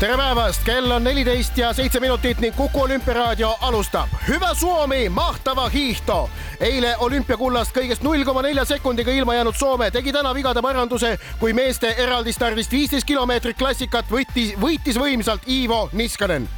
tere 0.00 0.16
päevast, 0.16 0.64
kell 0.64 0.90
on 0.90 1.04
neliteist 1.04 1.58
ja 1.58 1.72
seitse 1.72 2.00
minutit 2.00 2.40
ning 2.40 2.56
Kuku 2.56 2.82
olümpiaraadio 2.82 3.56
alustab. 3.60 4.08
hüva 4.28 4.54
Suomi, 4.54 5.08
mahtava 5.08 5.68
hiihto. 5.68 6.30
eile 6.60 6.96
olümpiakullast 6.96 7.76
kõigest 7.76 8.02
null 8.02 8.24
koma 8.24 8.42
nelja 8.42 8.64
sekundiga 8.64 9.10
ilma 9.10 9.34
jäänud 9.34 9.54
Soome 9.54 9.90
tegi 9.90 10.12
täna 10.12 10.34
vigade 10.34 10.62
paranduse, 10.62 11.18
kui 11.38 11.52
meeste 11.52 11.94
eraldistardist 11.98 12.72
viisteist 12.72 13.06
kilomeetrit 13.06 13.58
klassikat 13.58 14.10
võttis, 14.10 14.54
võitis 14.60 14.98
võimsalt 14.98 15.42
Ivo 15.46 15.88
Niskanen 15.92 16.48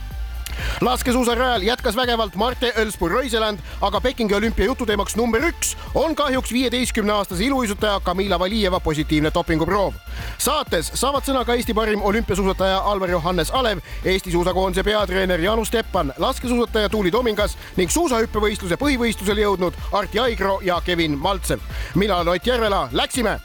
laskesuusarajal 0.81 1.63
jätkas 1.63 1.97
vägevalt 1.97 2.35
Marte 2.37 2.73
Ölspu-Roiseland, 2.77 3.59
aga 3.81 4.01
Pekingi 4.01 4.35
olümpia 4.35 4.65
jututeemaks 4.65 5.17
number 5.17 5.43
üks 5.43 5.77
on 5.95 6.15
kahjuks 6.15 6.53
viieteistkümne 6.53 7.13
aastase 7.13 7.45
iluuisutaja 7.45 8.01
Kamila 8.01 8.39
Valijeva 8.39 8.81
positiivne 8.81 9.31
dopinguproov. 9.35 9.93
saates 10.39 10.91
saavad 10.95 11.23
sõna 11.23 11.45
ka 11.45 11.55
Eesti 11.55 11.75
parim 11.75 12.03
olümpiasuusataja 12.03 12.79
Alvar 12.79 13.11
Johannes 13.11 13.51
Alev, 13.51 13.79
Eesti 14.05 14.31
suusakoondise 14.31 14.83
peatreener 14.83 15.41
Jaanus 15.41 15.71
Teppan, 15.71 16.13
laskesuusataja 16.19 16.89
Tuuli 16.89 17.11
Tomingas 17.11 17.59
ning 17.77 17.91
suusahüppevõistluse 17.91 18.77
põhivõistlusele 18.77 19.41
jõudnud 19.41 19.75
Arti 19.93 20.19
Aigro 20.19 20.61
ja 20.63 20.81
Kevin 20.81 21.19
Maltsev. 21.19 21.61
mina 21.95 22.17
olen 22.17 22.35
Ott 22.37 22.47
Järvela, 22.47 22.89
läksime. 22.93 23.41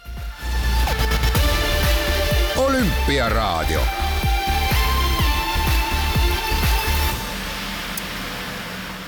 olümpiaraadio 2.58 4.11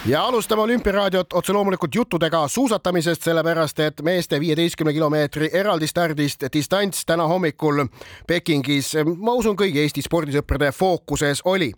ja 0.05 0.25
alustame 0.25 0.61
olümpiaraadiot 0.61 1.33
otse 1.33 1.53
loomulikult 1.53 1.95
juttudega 1.95 2.47
suusatamisest, 2.47 3.23
sellepärast 3.23 3.79
et 3.79 4.01
meeste 4.01 4.39
viieteistkümne 4.39 4.93
kilomeetri 4.93 5.49
eraldistardist 5.53 6.43
distants 6.53 7.05
täna 7.05 7.27
hommikul 7.27 7.85
Pekingis, 8.27 8.93
ma 9.17 9.35
usun, 9.39 9.55
kõigi 9.55 9.79
Eesti 9.79 10.03
spordisõprade 10.03 10.71
fookuses 10.75 11.41
oli. 11.45 11.71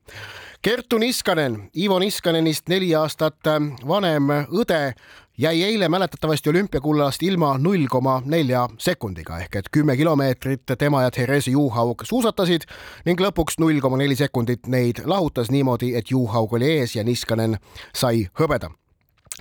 Kertu 0.65 0.97
Niskanen, 0.97 1.69
Ivo 1.77 1.99
Niskanenist 1.99 2.69
neli 2.69 2.87
aastat 2.97 3.45
vanem 3.87 4.31
õde 4.49 4.95
jäi 5.37 5.59
eile 5.63 5.85
mäletatavasti 5.93 6.49
olümpiakullast 6.49 7.21
ilma 7.23 7.51
null 7.61 7.85
koma 7.85 8.15
nelja 8.25 8.63
sekundiga 8.81 9.37
ehk 9.43 9.59
et 9.59 9.69
kümme 9.69 9.93
kilomeetrit 9.97 10.73
tema 10.79 11.03
ja 11.03 11.11
Therese 11.13 11.53
Juhaug 11.53 12.01
suusatasid 12.09 12.65
ning 13.05 13.21
lõpuks 13.21 13.59
null 13.61 13.77
koma 13.77 13.99
neli 14.01 14.17
sekundit 14.17 14.65
neid 14.65 15.03
lahutas 15.05 15.53
niimoodi, 15.53 15.91
et 15.93 16.09
Juhaug 16.09 16.57
oli 16.57 16.71
ees 16.79 16.95
ja 16.95 17.03
Niskanen 17.05 17.59
sai 17.93 18.25
hõbeda. 18.41 18.71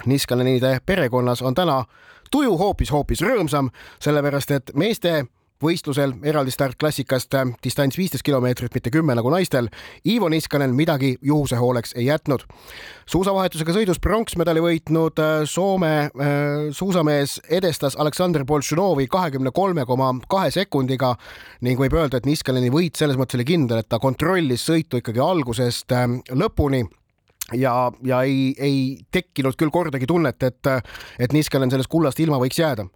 Niskanenide 0.05 0.83
perekonnas 0.87 1.41
on 1.43 1.57
täna 1.57 1.87
tuju 2.31 2.53
hoopis-hoopis 2.61 3.25
rõõmsam, 3.25 3.73
sellepärast 3.97 4.51
et 4.51 4.77
meeste 4.77 5.23
võistlusel 5.63 6.15
eraldi 6.27 6.53
startklassikast 6.55 7.35
äh, 7.39 7.53
distants 7.65 7.99
viisteist 7.99 8.25
kilomeetrit, 8.27 8.75
mitte 8.75 8.91
kümme 8.95 9.15
nagu 9.17 9.31
naistel. 9.33 9.69
Ivo 10.07 10.29
Niskanen 10.33 10.75
midagi 10.75 11.15
juhuse 11.23 11.59
hooleks 11.61 11.95
ei 11.97 12.09
jätnud. 12.09 12.47
suusavahetusega 13.07 13.73
sõidus 13.77 14.01
pronksmedali 14.01 14.61
võitnud 14.65 15.21
äh, 15.23 15.45
Soome 15.45 15.93
äh, 16.09 16.11
suusamees 16.73 17.41
edestas 17.49 17.97
Aleksandr 17.97 18.45
Boltšunovi 18.45 19.07
kahekümne 19.07 19.51
kolme 19.55 19.87
koma 19.87 20.13
kahe 20.29 20.51
sekundiga 20.51 21.15
ning 21.61 21.81
võib 21.81 21.95
öelda, 21.95 22.19
et 22.19 22.27
Niskaneni 22.27 22.73
võit 22.73 22.97
selles 22.97 23.17
mõttes 23.17 23.39
oli 23.39 23.49
kindel, 23.49 23.83
et 23.83 23.89
ta 23.89 23.99
kontrollis 23.99 24.67
sõitu 24.67 25.01
ikkagi 25.01 25.21
algusest 25.21 25.93
lõpuni 26.35 26.85
ja, 27.53 27.93
ja 28.05 28.23
ei, 28.23 28.55
ei 28.59 28.99
tekkinud 29.13 29.57
küll 29.61 29.73
kordagi 29.73 30.07
tunnet, 30.09 30.43
et, 30.43 30.71
et 31.19 31.33
Niskanen 31.33 31.71
sellest 31.71 31.91
kullast 31.93 32.21
ilma 32.21 32.39
võiks 32.41 32.59
jääda. 32.59 32.87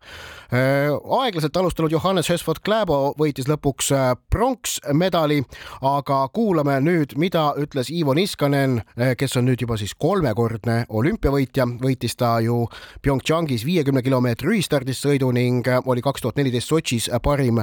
Äh, 0.49 0.89
aeglaselt 1.19 1.57
alustanud 1.61 1.93
Johannes 1.93 2.31
Hösford 2.33 2.63
Kläbo 2.65 3.13
võitis 3.19 3.49
lõpuks 3.51 3.91
äh, 3.93 4.15
pronksmedali, 4.33 5.43
aga 5.85 6.23
kuulame 6.33 6.79
nüüd, 6.81 7.13
mida 7.21 7.51
ütles 7.61 7.93
Ivo 7.93 8.17
Niskanen, 8.17 8.81
äh, 8.97 9.13
kes 9.21 9.37
on 9.37 9.49
nüüd 9.51 9.67
juba 9.67 9.77
siis 9.81 9.93
kolmekordne 9.99 10.81
olümpiavõitja, 10.89 11.69
võitis 11.85 12.17
ta 12.17 12.39
ju 12.45 12.63
PyeongChangis 13.05 13.67
viiekümne 13.69 14.03
kilomeetri 14.07 14.55
ühistardist 14.57 15.05
sõidu 15.05 15.29
ning 15.37 15.69
oli 15.85 16.05
kaks 16.05 16.25
tuhat 16.25 16.41
neliteist 16.41 16.73
Sotšis 16.73 17.11
parim 17.23 17.61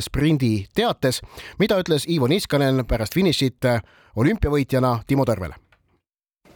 sprindi 0.00 0.66
teates. 0.74 1.20
mida 1.58 1.78
ütles 1.80 2.06
Ivo 2.08 2.28
Niskanen 2.30 2.84
pärast 2.86 3.14
finišit 3.14 3.66
olümpiavõitjana 4.16 5.00
Timo 5.06 5.24
Tarvele? 5.24 5.65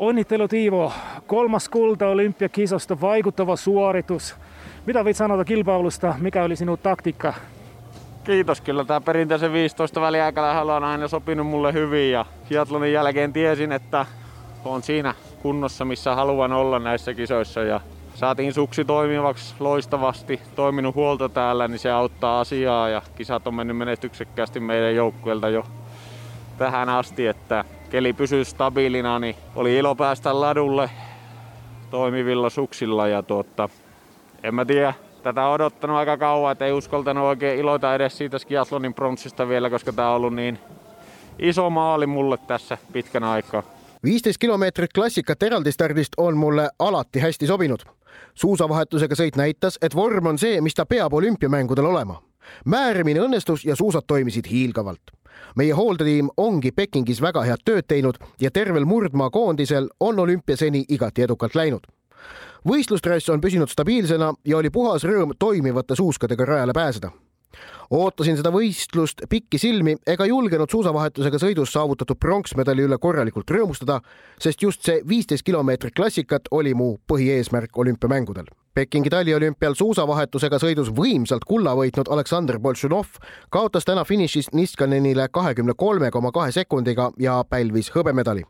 Onnittelut 0.00 0.52
Iivo, 0.52 0.92
kolmas 1.26 1.68
kulta 1.68 2.08
olympiakisasta, 2.08 3.00
vaikuttava 3.00 3.56
suoritus. 3.56 4.36
Mitä 4.86 5.04
voit 5.04 5.16
sanoa 5.16 5.44
kilpailusta, 5.44 6.14
mikä 6.18 6.44
oli 6.44 6.56
sinun 6.56 6.78
taktiikka? 6.78 7.34
Kiitos, 8.24 8.60
kyllä 8.60 8.84
tämä 8.84 9.00
perinteisen 9.00 9.52
15 9.52 10.00
väliaikalla 10.00 10.76
on 10.76 10.84
aina 10.84 11.08
sopinut 11.08 11.46
mulle 11.46 11.72
hyvin 11.72 12.12
ja 12.12 12.26
hiatlonin 12.50 12.92
jälkeen 12.92 13.32
tiesin, 13.32 13.72
että 13.72 14.06
on 14.64 14.82
siinä 14.82 15.14
kunnossa, 15.42 15.84
missä 15.84 16.14
haluan 16.14 16.52
olla 16.52 16.78
näissä 16.78 17.14
kisoissa. 17.14 17.60
Ja 17.60 17.80
saatiin 18.14 18.52
suksi 18.52 18.84
toimivaksi 18.84 19.54
loistavasti, 19.58 20.40
toiminut 20.56 20.94
huolto 20.94 21.28
täällä, 21.28 21.68
niin 21.68 21.78
se 21.78 21.90
auttaa 21.90 22.40
asiaa 22.40 22.88
ja 22.88 23.02
kisat 23.14 23.46
on 23.46 23.54
mennyt 23.54 23.76
menestyksekkäästi 23.76 24.60
meidän 24.60 24.94
joukkueelta 24.94 25.48
jo 25.48 25.64
tähän 26.58 26.88
asti, 26.88 27.26
että 27.26 27.64
keli 27.90 28.12
pysyy 28.12 28.44
stabiilina, 28.44 29.18
niin 29.18 29.36
oli 29.56 29.76
ilo 29.76 29.94
päästä 29.94 30.40
ladulle 30.40 30.90
toimivilla 31.90 32.50
suksilla 32.50 33.08
ja 33.08 33.22
tuotta, 33.22 33.68
en 34.42 34.54
mä 34.54 34.64
tiedä, 34.64 34.94
tätä 35.22 35.46
on 35.46 35.52
odottanut 35.52 35.96
aika 35.96 36.16
kauan, 36.16 36.52
että 36.52 36.66
ei 36.66 36.72
uskaltanut 36.72 37.24
oikein 37.24 37.58
iloita 37.58 37.94
edes 37.94 38.18
siitä 38.18 38.38
skiathlonin 38.38 38.94
pronssista 38.94 39.48
vielä, 39.48 39.70
koska 39.70 39.92
tämä 39.92 40.10
on 40.10 40.16
ollut 40.16 40.34
niin 40.34 40.58
iso 41.38 41.70
maali 41.70 42.06
mulle 42.06 42.36
tässä 42.46 42.78
pitkän 42.92 43.24
aikaa. 43.24 43.62
15 44.04 44.38
kilomeetrit 44.38 44.92
klassikat 44.94 45.42
eraldistardist 45.42 46.12
on 46.16 46.36
mulle 46.36 46.70
alati 46.78 47.20
hästi 47.20 47.46
sobinud. 47.46 47.80
suusavahetusega 48.34 49.14
sõit 49.14 49.36
näitas, 49.36 49.78
et 49.82 49.94
vorm 49.94 50.26
on 50.26 50.38
see, 50.38 50.60
mis 50.60 50.74
ta 50.74 50.86
peab 50.86 51.12
olümpiamängudel 51.12 51.84
olema. 51.84 52.22
Määrimine 52.64 53.20
õnnestus 53.20 53.64
ja 53.64 53.76
suusad 53.76 54.06
toimisid 54.06 54.50
hiilgavalt 54.50 55.14
meie 55.56 55.72
hooldetiim 55.72 56.28
ongi 56.36 56.72
Pekingis 56.72 57.22
väga 57.22 57.42
head 57.46 57.64
tööd 57.64 57.86
teinud 57.88 58.18
ja 58.40 58.50
tervel 58.50 58.84
murdmaa 58.84 59.30
koondisel 59.30 59.88
on 60.00 60.18
olümpia 60.18 60.56
seni 60.56 60.84
igati 60.88 61.22
edukalt 61.22 61.54
läinud. 61.54 61.86
võistlustress 62.68 63.32
on 63.32 63.40
püsinud 63.40 63.70
stabiilsena 63.70 64.34
ja 64.44 64.56
oli 64.56 64.70
puhas 64.70 65.04
rõõm 65.04 65.32
toimivate 65.38 65.96
suuskadega 65.96 66.44
rajale 66.44 66.72
pääseda 66.72 67.10
ootasin 67.90 68.36
seda 68.36 68.52
võistlust 68.54 69.24
pikisilmi 69.30 69.96
ega 70.06 70.26
julgenud 70.26 70.70
suusavahetusega 70.70 71.38
sõidus 71.42 71.72
saavutatud 71.72 72.18
pronksmedali 72.20 72.86
üle 72.86 72.98
korralikult 72.98 73.50
rõõmustada, 73.50 74.00
sest 74.38 74.62
just 74.62 74.86
see 74.86 75.02
viisteist 75.08 75.46
kilomeetrit 75.46 75.96
klassikat 75.96 76.50
oli 76.50 76.74
mu 76.74 76.96
põhieesmärk 77.10 77.76
olümpiamängudel. 77.76 78.46
Pekingi 78.74 79.10
taliolümpial 79.10 79.74
suusavahetusega 79.74 80.60
sõidus 80.62 80.92
võimsalt 80.94 81.42
kulla 81.42 81.72
võitnud 81.74 82.06
Aleksandr 82.14 82.60
Boltšunov 82.62 83.16
kaotas 83.50 83.84
täna 83.88 84.04
finišis 84.06 84.52
Niskanenile 84.54 85.26
kahekümne 85.28 85.74
kolme 85.76 86.10
koma 86.14 86.30
kahe 86.30 86.52
sekundiga 86.54 87.08
ja 87.18 87.40
pälvis 87.50 87.90
hõbemedali. 87.90 88.44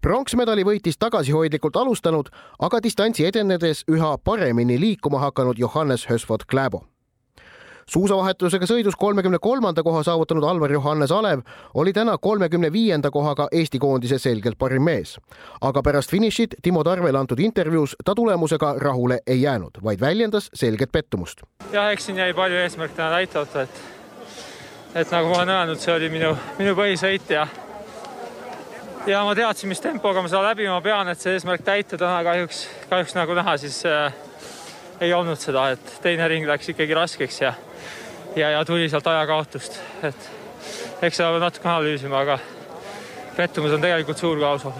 Pronksmedali 0.00 0.64
võitis 0.64 0.96
tagasihoidlikult 0.98 1.76
alustanud, 1.76 2.30
aga 2.58 2.80
distantsi 2.82 3.28
edenedes 3.28 3.84
üha 3.92 4.16
paremini 4.24 4.80
liikuma 4.80 5.20
hakanud 5.28 5.60
Johannes 5.60 6.08
Hösford 6.08 6.48
Kläbo 6.48 6.86
suusavahetusega 7.86 8.66
sõidus 8.66 8.96
kolmekümne 8.98 9.38
kolmanda 9.38 9.82
koha 9.82 10.02
saavutanud 10.02 10.44
Alvar 10.44 10.72
Johannes 10.72 11.12
Alev 11.12 11.40
oli 11.74 11.92
täna 11.92 12.18
kolmekümne 12.18 12.72
viienda 12.72 13.10
kohaga 13.10 13.48
Eesti 13.52 13.78
koondise 13.78 14.18
selgelt 14.18 14.58
parim 14.58 14.82
mees. 14.82 15.18
aga 15.60 15.82
pärast 15.82 16.10
finišit 16.10 16.54
Timo 16.62 16.84
Tarvele 16.84 17.18
antud 17.18 17.38
intervjuus 17.38 17.96
ta 18.04 18.14
tulemusega 18.14 18.74
rahule 18.78 19.20
ei 19.26 19.42
jäänud, 19.42 19.82
vaid 19.84 20.00
väljendas 20.00 20.50
selget 20.54 20.92
pettumust. 20.92 21.42
jah, 21.72 21.90
eks 21.92 22.06
siin 22.06 22.18
jäi 22.18 22.34
palju 22.34 22.56
eesmärke 22.56 22.94
täna 22.94 23.10
täitmata, 23.10 23.62
et 23.62 24.00
et 24.94 25.10
nagu 25.10 25.28
ma 25.28 25.36
olen 25.36 25.48
öelnud, 25.48 25.78
see 25.78 25.94
oli 25.94 26.08
minu, 26.10 26.36
minu 26.58 26.74
põhisõit 26.74 27.30
ja 27.30 27.46
ja 29.06 29.22
ma 29.24 29.34
teadsin, 29.34 29.70
mis 29.70 29.80
tempoga 29.80 30.22
ma 30.22 30.28
seda 30.28 30.42
läbima 30.50 30.80
pean, 30.84 31.08
et 31.08 31.20
see 31.20 31.36
eesmärk 31.36 31.62
täita 31.64 31.98
täna 31.98 32.20
kahjuks, 32.26 32.64
kahjuks 32.90 33.14
nagu 33.16 33.36
näha, 33.38 33.56
siis 33.62 33.80
äh, 33.88 34.12
ei 35.00 35.12
olnud 35.16 35.40
seda, 35.40 35.70
et 35.76 35.94
teine 36.04 36.28
ring 36.28 36.46
läks 36.48 36.72
ikkagi 36.74 36.96
raskeks 36.96 37.40
ja 37.40 37.54
ja, 38.36 38.50
ja 38.50 38.64
tuli 38.64 38.88
sealt 38.88 39.06
ajakaotust, 39.06 39.80
et 40.02 40.30
eks 41.02 41.16
seda 41.16 41.30
peab 41.32 41.42
natuke 41.42 41.68
analüüsima, 41.68 42.22
aga 42.24 42.38
pettumus 43.36 43.74
on 43.74 43.82
tegelikult 43.82 44.18
suur 44.18 44.40
ka 44.40 44.50
ausalt. 44.50 44.74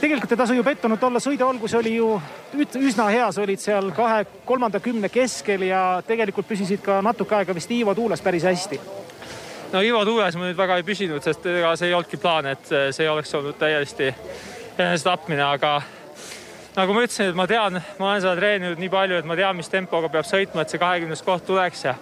tegelikult 0.00 0.32
ei 0.32 0.40
tasu 0.40 0.56
ju 0.56 0.64
pettunud 0.64 1.02
olla, 1.02 1.20
sõidu 1.20 1.48
algus 1.48 1.74
oli 1.74 1.96
ju 1.96 2.14
üsna 2.80 3.10
hea, 3.10 3.28
sa 3.32 3.42
olid 3.42 3.60
seal 3.60 3.90
kahe, 3.96 4.24
kolmanda 4.44 4.80
kümne 4.80 5.08
keskel 5.08 5.66
ja 5.68 6.02
tegelikult 6.06 6.48
püsisid 6.48 6.82
ka 6.84 7.00
natuke 7.02 7.36
aega 7.36 7.54
vist 7.54 7.70
Ivo 7.70 7.94
Tuules 7.94 8.20
päris 8.20 8.48
hästi. 8.48 8.80
no 9.72 9.80
Ivo 9.80 10.04
Tuules 10.04 10.36
ma 10.36 10.48
nüüd 10.48 10.56
väga 10.56 10.76
ei 10.76 10.86
püsinud, 10.86 11.22
sest 11.22 11.46
ega 11.46 11.76
see 11.76 11.90
ei 11.90 11.94
olnudki 11.94 12.16
plaan, 12.16 12.46
et 12.46 12.74
see 12.90 13.10
oleks 13.10 13.34
olnud 13.34 13.58
täiesti 13.58 14.14
enesetapmine, 14.78 15.42
aga 15.42 15.80
nagu 16.76 16.94
ma 16.94 17.04
ütlesin, 17.04 17.30
et 17.30 17.38
ma 17.38 17.46
tean, 17.50 17.80
ma 17.98 18.10
olen 18.10 18.22
seda 18.22 18.36
treeninud 18.38 18.80
nii 18.80 18.90
palju, 18.92 19.20
et 19.20 19.28
ma 19.28 19.36
tean, 19.38 19.56
mis 19.58 19.70
tempoga 19.70 20.10
peab 20.12 20.28
sõitma, 20.28 20.62
et 20.62 20.72
see 20.72 20.80
kahekümnes 20.82 21.24
koht 21.26 21.46
tuleks 21.48 21.84
ja 21.88 21.96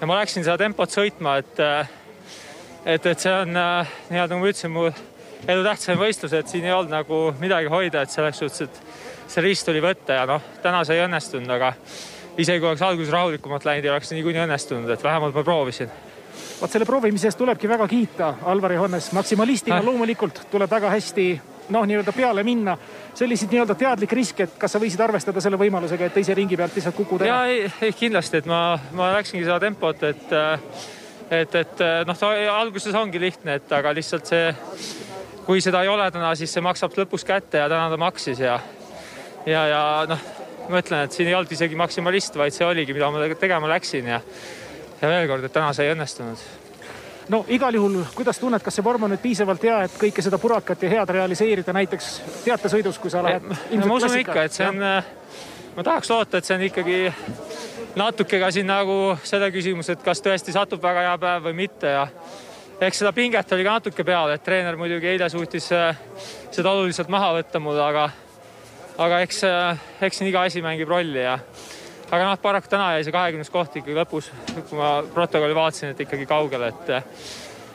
ja 0.00 0.08
ma 0.08 0.16
läksin 0.22 0.46
seda 0.46 0.56
tempot 0.60 0.92
sõitma, 0.92 1.36
et 1.42 1.60
et, 1.60 3.06
et 3.06 3.18
see 3.20 3.32
on 3.32 3.52
nii-öelda 3.52 4.32
nagu 4.32 4.40
ma 4.40 4.52
ütlesin, 4.52 4.72
mu 4.72 4.86
elu 5.48 5.64
tähtsaim 5.66 6.00
võistlus, 6.00 6.36
et 6.36 6.48
siin 6.48 6.64
ei 6.64 6.72
olnud 6.72 6.92
nagu 6.92 7.20
midagi 7.40 7.68
hoida, 7.72 8.04
et 8.04 8.12
selles 8.12 8.40
suhtes, 8.40 8.68
et 8.68 9.30
see 9.30 9.44
riist 9.44 9.68
tuli 9.68 9.82
võtta 9.84 10.16
ja 10.16 10.24
noh, 10.28 10.46
täna 10.64 10.80
see 10.84 10.96
ei 10.96 11.04
õnnestunud, 11.04 11.52
aga 11.52 11.74
isegi 12.40 12.60
kui 12.60 12.70
oleks 12.70 12.84
alguses 12.86 13.12
rahulikumalt 13.12 13.68
läinud, 13.68 13.84
ei 13.84 13.92
oleks 13.92 14.12
niikuinii 14.16 14.46
õnnestunud, 14.46 14.88
et 14.90 15.04
vähemalt 15.04 15.36
ma 15.36 15.44
proovisin 15.44 15.92
vot 16.60 16.72
selle 16.72 16.84
proovimise 16.88 17.28
eest 17.28 17.38
tulebki 17.40 17.68
väga 17.68 17.86
kiita 17.88 18.34
Alvar 18.48 18.74
Johannes, 18.74 19.10
maksimalistina 19.16 19.78
ah. 19.80 19.84
loomulikult 19.84 20.42
tuleb 20.52 20.70
väga 20.70 20.90
hästi 20.92 21.26
noh, 21.70 21.86
nii-öelda 21.88 22.14
peale 22.16 22.44
minna. 22.46 22.76
see 23.14 23.26
oli 23.26 23.36
siis 23.36 23.50
nii-öelda 23.50 23.74
teadlik 23.78 24.12
risk, 24.12 24.40
et 24.40 24.56
kas 24.58 24.72
sa 24.72 24.80
võisid 24.82 25.00
arvestada 25.04 25.40
selle 25.40 25.58
võimalusega, 25.60 26.08
et 26.08 26.16
teise 26.18 26.34
ringi 26.34 26.56
pealt 26.56 26.76
lihtsalt 26.76 26.96
kukuda? 26.96 27.28
ja 27.28 27.44
ei, 27.50 27.68
ei 27.82 27.92
kindlasti, 27.96 28.42
et 28.42 28.48
ma, 28.50 28.78
ma 28.96 29.12
läksingi 29.16 29.44
seda 29.44 29.60
tempot, 29.62 30.02
et 30.08 30.34
et, 31.30 31.54
et 31.54 31.82
noh, 32.06 32.24
alguses 32.56 32.94
ongi 32.98 33.20
lihtne, 33.22 33.60
et 33.60 33.72
aga 33.72 33.94
lihtsalt 33.94 34.26
see 34.26 34.50
kui 35.46 35.62
seda 35.64 35.82
ei 35.82 35.90
ole 35.90 36.06
täna, 36.14 36.34
siis 36.38 36.52
see 36.54 36.62
maksab 36.62 36.94
lõpus 36.98 37.24
kätte 37.26 37.58
ja 37.58 37.68
täna 37.70 37.88
ta 37.90 37.98
maksis 37.98 38.38
ja, 38.42 38.58
ja, 39.46 39.66
ja 39.66 39.82
noh, 40.10 40.24
ma 40.70 40.82
ütlen, 40.82 41.06
et 41.06 41.16
siin 41.16 41.30
ei 41.30 41.34
olnud 41.34 41.52
isegi 41.54 41.78
maksimalist, 41.78 42.38
vaid 42.38 42.54
see 42.54 42.66
oligi, 42.66 42.94
mida 42.94 43.10
ma 43.10 43.26
tegema 43.34 43.70
läksin 43.72 44.10
ja, 44.12 44.20
ja 45.00 45.10
veel 45.10 45.30
kord, 45.30 45.46
et 45.46 45.54
täna 45.54 45.72
see 45.74 45.88
ei 45.88 45.94
õnnestunud 45.96 46.59
no 47.28 47.44
igal 47.48 47.74
juhul, 47.74 48.00
kuidas 48.14 48.38
tunned, 48.38 48.62
kas 48.64 48.78
see 48.78 48.84
vorm 48.84 49.06
on 49.06 49.14
nüüd 49.14 49.22
piisavalt 49.22 49.64
hea, 49.66 49.78
et 49.86 49.96
kõike 50.00 50.24
seda 50.24 50.38
purakat 50.38 50.82
ja 50.82 50.90
head 50.94 51.14
realiseerida 51.14 51.74
näiteks 51.76 52.10
teatesõidus, 52.44 52.98
kui 52.98 53.12
sa 53.12 53.22
lähed? 53.26 53.46
No, 53.46 53.86
ma 53.86 53.98
usun 53.98 54.18
ikka, 54.18 54.44
et 54.48 54.56
see 54.56 54.68
on, 54.68 54.80
ma 55.76 55.86
tahaks 55.86 56.10
loota, 56.10 56.40
et 56.40 56.48
see 56.48 56.56
on 56.56 56.66
ikkagi 56.66 57.00
natuke 57.98 58.40
ka 58.40 58.50
siin 58.54 58.68
nagu 58.70 59.16
seda 59.26 59.50
küsimus, 59.52 59.90
et 59.92 60.02
kas 60.04 60.22
tõesti 60.24 60.54
satub 60.54 60.82
väga 60.82 61.08
hea 61.08 61.18
päev 61.20 61.48
või 61.48 61.58
mitte 61.64 61.94
ja 61.94 62.06
eks 62.80 63.02
seda 63.02 63.12
pinget 63.12 63.52
oli 63.52 63.66
ka 63.66 63.76
natuke 63.78 64.04
peal, 64.06 64.32
et 64.34 64.44
treener 64.44 64.78
muidugi 64.80 65.10
eile 65.10 65.28
suutis 65.28 65.70
äh, 65.76 65.96
seda 66.50 66.72
oluliselt 66.72 67.10
maha 67.12 67.34
võtta 67.36 67.60
mul, 67.62 67.78
aga, 67.82 68.08
aga 68.98 69.20
eks, 69.26 69.42
eks 70.00 70.20
siin 70.20 70.30
iga 70.30 70.46
asi 70.48 70.62
mängib 70.64 70.88
rolli 70.88 71.26
ja 71.26 71.38
aga 72.10 72.24
noh, 72.26 72.38
paraku 72.42 72.70
täna 72.70 72.94
jäi 72.96 73.04
see 73.06 73.14
kahekümnes 73.14 73.50
koht 73.52 73.76
ikkagi 73.78 73.96
lõpus, 73.96 74.30
kui 74.54 74.78
ma 74.78 75.00
protokolli 75.14 75.54
vaatasin, 75.56 75.94
et 75.94 76.02
ikkagi 76.06 76.26
kaugel, 76.30 76.66
et, 76.70 76.90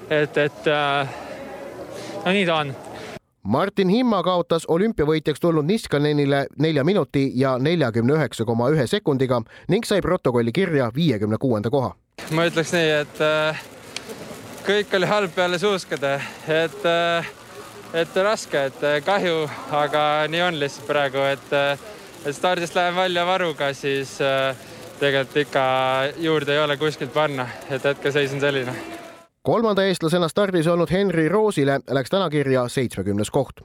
et, 0.10 0.42
et 0.46 0.68
äh, 0.72 1.16
no 2.26 2.36
nii 2.36 2.50
ta 2.50 2.60
on. 2.66 2.74
Martin 3.46 3.92
Himma 3.94 4.24
kaotas 4.26 4.66
olümpiavõitjaks 4.74 5.40
tulnud 5.40 5.68
Niskanenile 5.70 6.48
nelja 6.60 6.84
minuti 6.84 7.28
ja 7.38 7.60
neljakümne 7.62 8.16
üheksa 8.18 8.46
koma 8.46 8.72
ühe 8.74 8.88
sekundiga 8.90 9.44
ning 9.70 9.86
sai 9.86 10.02
protokolli 10.02 10.52
kirja 10.52 10.90
viiekümne 10.96 11.38
kuuenda 11.38 11.70
koha. 11.70 11.94
ma 12.32 12.48
ütleks 12.50 12.74
nii, 12.74 12.92
et 13.06 13.24
äh, 13.24 13.66
kõik 14.66 14.96
oli 14.98 15.10
halb 15.10 15.36
peale 15.36 15.60
suuskade, 15.62 16.16
et, 16.50 16.80
äh, 16.90 17.34
et 17.94 18.24
raske, 18.28 18.68
et 18.72 18.88
kahju, 19.06 19.46
aga 19.72 20.26
nii 20.28 20.48
on 20.50 20.60
lihtsalt 20.60 20.90
praegu, 20.90 21.22
et 21.30 21.94
stardist 22.32 22.76
lähen 22.76 22.96
välja 22.96 23.26
varuga, 23.26 23.74
siis 23.74 24.18
tegelikult 25.00 25.38
ikka 25.38 25.64
juurde 26.18 26.54
ei 26.54 26.64
ole 26.64 26.78
kuskilt 26.78 27.14
panna, 27.14 27.48
et 27.70 27.84
hetkeseis 27.84 28.34
on 28.34 28.40
selline. 28.40 28.76
kolmanda 29.42 29.84
eestlasena 29.84 30.28
stardis 30.28 30.68
olnud 30.68 30.92
Henri 30.92 31.30
Roosile 31.30 31.80
läks 31.90 32.10
täna 32.10 32.30
kirja 32.30 32.68
seitsmekümnes 32.68 33.32
koht 33.32 33.62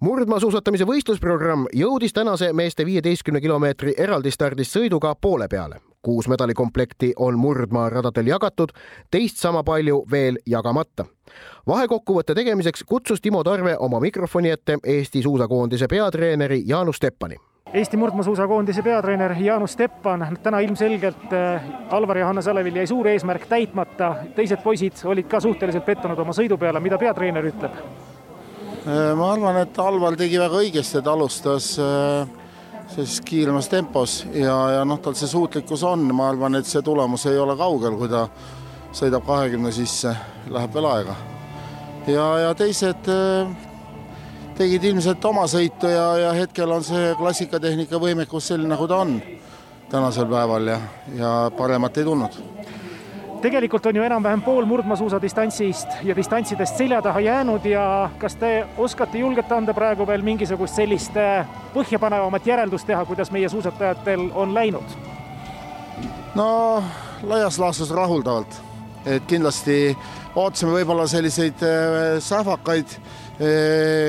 murdmaasuusatamise 0.00 0.86
võistlusprogramm 0.86 1.66
jõudis 1.74 2.12
tänase 2.14 2.52
meeste 2.52 2.86
viieteistkümne 2.86 3.40
kilomeetri 3.40 3.94
eraldistardist 3.98 4.76
sõiduga 4.76 5.14
poole 5.20 5.48
peale. 5.48 5.80
kuus 6.02 6.28
medalikomplekti 6.28 7.12
on 7.16 7.38
murdmaaradadel 7.38 8.26
jagatud, 8.26 8.70
teist 9.10 9.36
sama 9.36 9.64
palju 9.64 10.04
veel 10.10 10.38
jagamata. 10.46 11.04
vahekokkuvõtte 11.66 12.34
tegemiseks 12.34 12.84
kutsus 12.84 13.20
Timo 13.20 13.44
Tarve 13.44 13.76
oma 13.78 14.00
mikrofoni 14.00 14.50
ette 14.50 14.78
Eesti 14.84 15.22
suusakoondise 15.22 15.86
peatreeneri 15.86 16.62
Jaanus 16.66 17.00
Teppani 17.00 17.36
Eesti 17.74 17.96
murdmaasuusakoondise 17.96 18.82
peatreener 18.82 19.34
Jaanus 19.38 19.76
Teppan, 19.76 20.38
täna 20.42 20.58
ilmselgelt 20.64 21.32
äh, 21.32 21.62
Alvar 21.90 22.18
ja 22.18 22.26
Hannes 22.26 22.48
Alevil 22.48 22.76
jäi 22.76 22.86
suur 22.86 23.06
eesmärk 23.06 23.44
täitmata, 23.48 24.14
teised 24.34 24.62
poisid 24.64 25.02
olid 25.04 25.28
ka 25.28 25.40
suhteliselt 25.40 25.84
pettunud 25.84 26.18
oma 26.18 26.32
sõidu 26.32 26.56
peale, 26.56 26.80
mida 26.80 26.96
peatreener 26.98 27.44
ütleb? 27.50 27.76
Äh, 27.76 29.12
ma 29.18 29.32
arvan, 29.34 29.60
et 29.60 29.76
Alvar 29.84 30.16
tegi 30.16 30.40
väga 30.40 30.62
õigesti, 30.64 31.02
et 31.02 31.12
alustas 31.12 31.74
äh, 31.76 32.24
sellises 32.88 33.20
kiiremas 33.28 33.68
tempos 33.68 34.22
ja, 34.32 34.56
ja 34.78 34.88
noh, 34.88 35.02
tal 35.04 35.18
see 35.20 35.28
suutlikkus 35.28 35.84
on, 35.84 36.08
ma 36.16 36.32
arvan, 36.32 36.56
et 36.56 36.66
see 36.66 36.80
tulemus 36.82 37.28
ei 37.28 37.36
ole 37.36 37.56
kaugel, 37.60 38.00
kui 38.00 38.08
ta 38.08 38.30
sõidab 38.96 39.28
kahekümne 39.28 39.76
sisse, 39.76 40.16
läheb 40.48 40.72
veel 40.72 40.88
aega. 40.94 41.20
ja, 42.08 42.28
ja 42.46 42.54
teised 42.56 43.12
tegid 44.58 44.84
ilmselt 44.90 45.24
oma 45.24 45.46
sõitu 45.50 45.90
ja, 45.90 46.06
ja 46.18 46.34
hetkel 46.34 46.70
on 46.74 46.84
see 46.84 47.12
klassikatehnika 47.18 48.00
võimekus 48.02 48.50
selline, 48.50 48.72
nagu 48.74 48.88
ta 48.90 49.02
on 49.04 49.18
tänasel 49.90 50.26
päeval 50.30 50.72
ja, 50.74 50.80
ja 51.14 51.34
paremat 51.56 51.98
ei 51.98 52.08
tulnud 52.08 52.40
tegelikult 53.42 53.86
on 53.86 53.96
ju 53.96 54.02
enam-vähem 54.02 54.42
pool 54.42 54.66
murdmaasuusa 54.66 55.20
distantsist 55.22 55.88
ja 56.02 56.16
distantsidest 56.16 56.76
selja 56.76 57.02
taha 57.02 57.20
jäänud 57.20 57.64
ja 57.64 58.10
kas 58.18 58.36
te 58.36 58.66
oskate 58.76 59.18
julgelt 59.18 59.52
anda 59.52 59.74
praegu 59.74 60.06
veel 60.06 60.22
mingisugust 60.26 60.74
sellist 60.74 61.16
äh, 61.16 61.46
põhjapanevamat 61.74 62.46
järeldust 62.46 62.86
teha, 62.86 63.04
kuidas 63.04 63.30
meie 63.30 63.48
suusatajatel 63.48 64.30
on 64.34 64.54
läinud? 64.54 64.96
no 66.34 66.82
laias 67.22 67.58
laastus 67.58 67.90
rahuldavalt, 67.90 68.58
et 69.06 69.22
kindlasti 69.30 69.96
ootasime 70.34 70.74
võib-olla 70.74 71.06
selliseid 71.06 71.62
äh, 71.62 72.18
sähvakaid 72.22 72.98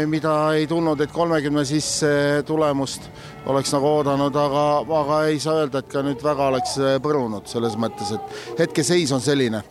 mida 0.10 0.36
ei 0.58 0.68
tulnud, 0.68 1.02
et 1.06 1.12
kolmekümne 1.14 1.62
sisse 1.68 2.10
tulemust 2.48 3.04
oleks 3.46 3.74
nagu 3.76 3.92
oodanud, 4.00 4.36
aga, 4.42 4.64
aga 5.02 5.20
ei 5.30 5.38
saa 5.40 5.60
öelda, 5.62 5.84
et 5.84 5.92
ka 5.92 6.02
nüüd 6.02 6.24
väga 6.26 6.48
oleks 6.50 6.80
põrunud 7.04 7.46
selles 7.52 7.78
mõttes, 7.78 8.16
et 8.18 8.64
hetkeseis 8.64 9.14
on 9.14 9.22
selline 9.22 9.62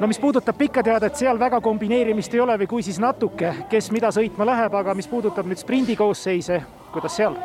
no 0.00 0.06
mis 0.06 0.18
puudutab 0.18 0.56
pikka 0.58 0.82
teadet, 0.82 1.16
seal 1.16 1.38
väga 1.40 1.60
kombineerimist 1.64 2.34
ei 2.34 2.40
ole 2.40 2.56
või 2.60 2.68
kui, 2.70 2.84
siis 2.84 2.98
natuke, 3.02 3.52
kes 3.70 3.90
mida 3.94 4.10
sõitma 4.14 4.46
läheb, 4.48 4.74
aga 4.74 4.94
mis 4.94 5.08
puudutab 5.08 5.48
nüüd 5.48 5.60
sprindi 5.60 5.96
koosseise, 5.96 6.60
kuidas 6.92 7.16
seal? 7.16 7.38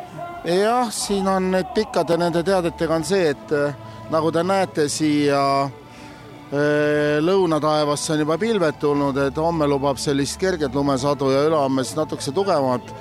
jah, 0.44 0.90
siin 0.92 1.28
on 1.28 1.52
need 1.54 1.70
pikkade 1.74 2.18
nende 2.18 2.42
teadetega 2.42 2.98
on 2.98 3.06
see, 3.06 3.30
et 3.30 3.54
nagu 4.10 4.32
te 4.34 4.42
näete 4.44 4.88
siia 4.90 5.42
lõunataevasse 6.52 8.12
on 8.12 8.22
juba 8.26 8.36
pilved 8.38 8.76
tulnud, 8.80 9.16
et 9.16 9.38
homme 9.40 9.64
lubab 9.70 9.96
sellist 10.00 10.36
kerget 10.40 10.74
lumesadu 10.74 11.30
ja 11.32 11.46
ülehomme 11.48 11.84
siis 11.84 11.96
natukese 11.96 12.32
tugevamat. 12.36 12.92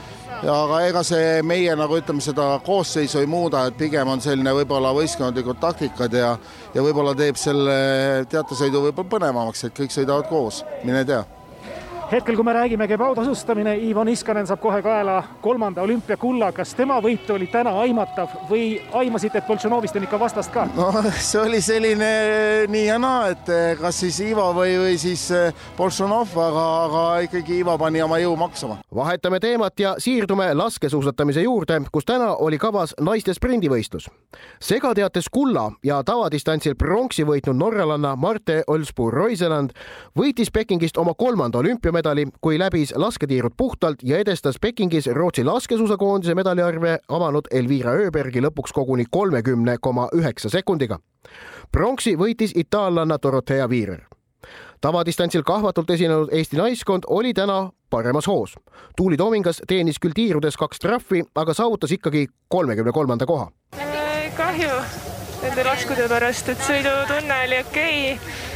ja 0.44 0.54
aga 0.64 0.80
ega 0.88 1.04
see 1.04 1.42
meie 1.44 1.76
nagu 1.76 1.98
ütleme, 2.00 2.24
seda 2.24 2.62
koosseisu 2.66 3.20
ei 3.20 3.28
muuda, 3.28 3.66
et 3.68 3.78
pigem 3.78 4.08
on 4.08 4.22
selline 4.22 4.54
võib-olla 4.56 4.94
võistkondlikud 4.96 5.60
taktikad 5.60 6.14
ja 6.14 6.38
ja 6.74 6.82
võib-olla 6.82 7.14
teeb 7.16 7.36
selle 7.36 8.26
teatesõidu 8.30 8.88
võib-olla 8.88 9.10
põnevamaks, 9.18 9.68
et 9.68 9.78
kõik 9.78 9.92
sõidavad 9.92 10.32
koos, 10.32 10.64
mine 10.84 11.06
tea 11.06 11.26
hetkel, 12.12 12.36
kui 12.36 12.44
me 12.44 12.54
räägime 12.54 12.88
kebautasustamine, 12.88 13.76
Ivo 13.88 14.04
Niskanen 14.04 14.48
saab 14.48 14.60
kohe 14.60 14.82
kaela 14.82 15.24
kolmanda 15.42 15.82
olümpiakulla. 15.82 16.52
kas 16.52 16.74
tema 16.76 17.00
võit 17.02 17.30
oli 17.32 17.48
täna 17.48 17.72
aimatav 17.80 18.30
või 18.50 18.82
aimasite, 18.94 19.38
et 19.38 19.48
Boltšanovist 19.48 19.96
on 19.96 20.04
ikka 20.04 20.20
vastast 20.20 20.52
ka? 20.52 20.68
no 20.76 20.92
see 21.16 21.40
oli 21.40 21.62
selline 21.62 22.10
nii 22.68 22.86
ja 22.86 22.98
naa, 23.00 23.30
et 23.32 23.50
eh, 23.50 23.78
kas 23.80 24.00
siis 24.04 24.20
Ivo 24.20 24.50
või, 24.58 24.76
või 24.82 24.98
siis 25.00 25.24
eh, 25.32 25.54
Boltšanov, 25.78 26.36
aga, 26.36 26.66
aga 26.88 27.04
ikkagi 27.28 27.62
Ivo 27.62 27.78
pani 27.80 28.02
oma 28.04 28.20
jõu 28.20 28.36
maksama. 28.36 28.78
vahetame 28.96 29.40
teemat 29.40 29.80
ja 29.80 29.96
siirdume 29.98 30.54
laskesuusatamise 30.54 31.46
juurde, 31.48 31.80
kus 31.92 32.06
täna 32.06 32.34
oli 32.36 32.58
kavas 32.58 32.96
naiste 33.00 33.34
sprindivõistlus. 33.34 34.10
segateates 34.60 35.30
kulla 35.30 35.72
ja 35.84 36.04
tavadistantsil 36.04 36.76
pronksi 36.76 37.24
võitnud 37.24 37.56
norralanna 37.56 38.16
Marte 38.16 38.64
Olspu-Roiseland 38.68 39.72
võitis 40.18 40.52
Pekingist 40.52 40.98
oma 40.98 41.14
kolmanda 41.14 41.58
olümpiamedali 41.58 42.01
medali, 42.02 42.26
kui 42.42 42.60
läbis 42.60 42.94
lasketiirud 42.98 43.54
puhtalt 43.58 44.02
ja 44.04 44.18
edestas 44.18 44.58
Pekingis 44.62 45.08
Rootsi 45.08 45.44
laskesuusakoondise 45.44 46.36
medaliarve 46.36 46.98
avanud 47.10 47.50
Elvira 47.52 47.94
Öbergi 48.08 48.42
lõpuks 48.42 48.74
koguni 48.74 49.06
kolmekümne 49.12 49.78
koma 49.82 50.08
üheksa 50.16 50.50
sekundiga. 50.50 51.00
pronksi 51.72 52.16
võitis 52.18 52.52
itaallanna 52.56 53.18
Dorothea 53.24 53.70
Viirer 53.70 54.02
tavadistantsil 54.82 55.44
kahvatult 55.44 55.90
esinenud 55.90 56.30
Eesti 56.32 56.58
naiskond 56.58 57.04
oli 57.08 57.34
täna 57.34 57.70
paremas 57.90 58.28
hoos. 58.28 58.56
Tuuli 58.98 59.18
Toomingas 59.18 59.62
teenis 59.68 60.00
küll 60.00 60.14
tiirudes 60.16 60.58
kaks 60.58 60.80
trahvi, 60.80 61.24
aga 61.36 61.54
saavutas 61.54 61.92
ikkagi 61.92 62.28
kolmekümne 62.48 62.92
kolmanda 62.92 63.26
koha. 63.26 63.52
kahju 64.38 64.82
nende 65.42 65.64
laskude 65.64 66.08
pärast, 66.10 66.50
et 66.50 66.66
sõidutunne 66.66 67.44
oli 67.46 67.60
okei 67.60 68.14
okay. 68.14 68.51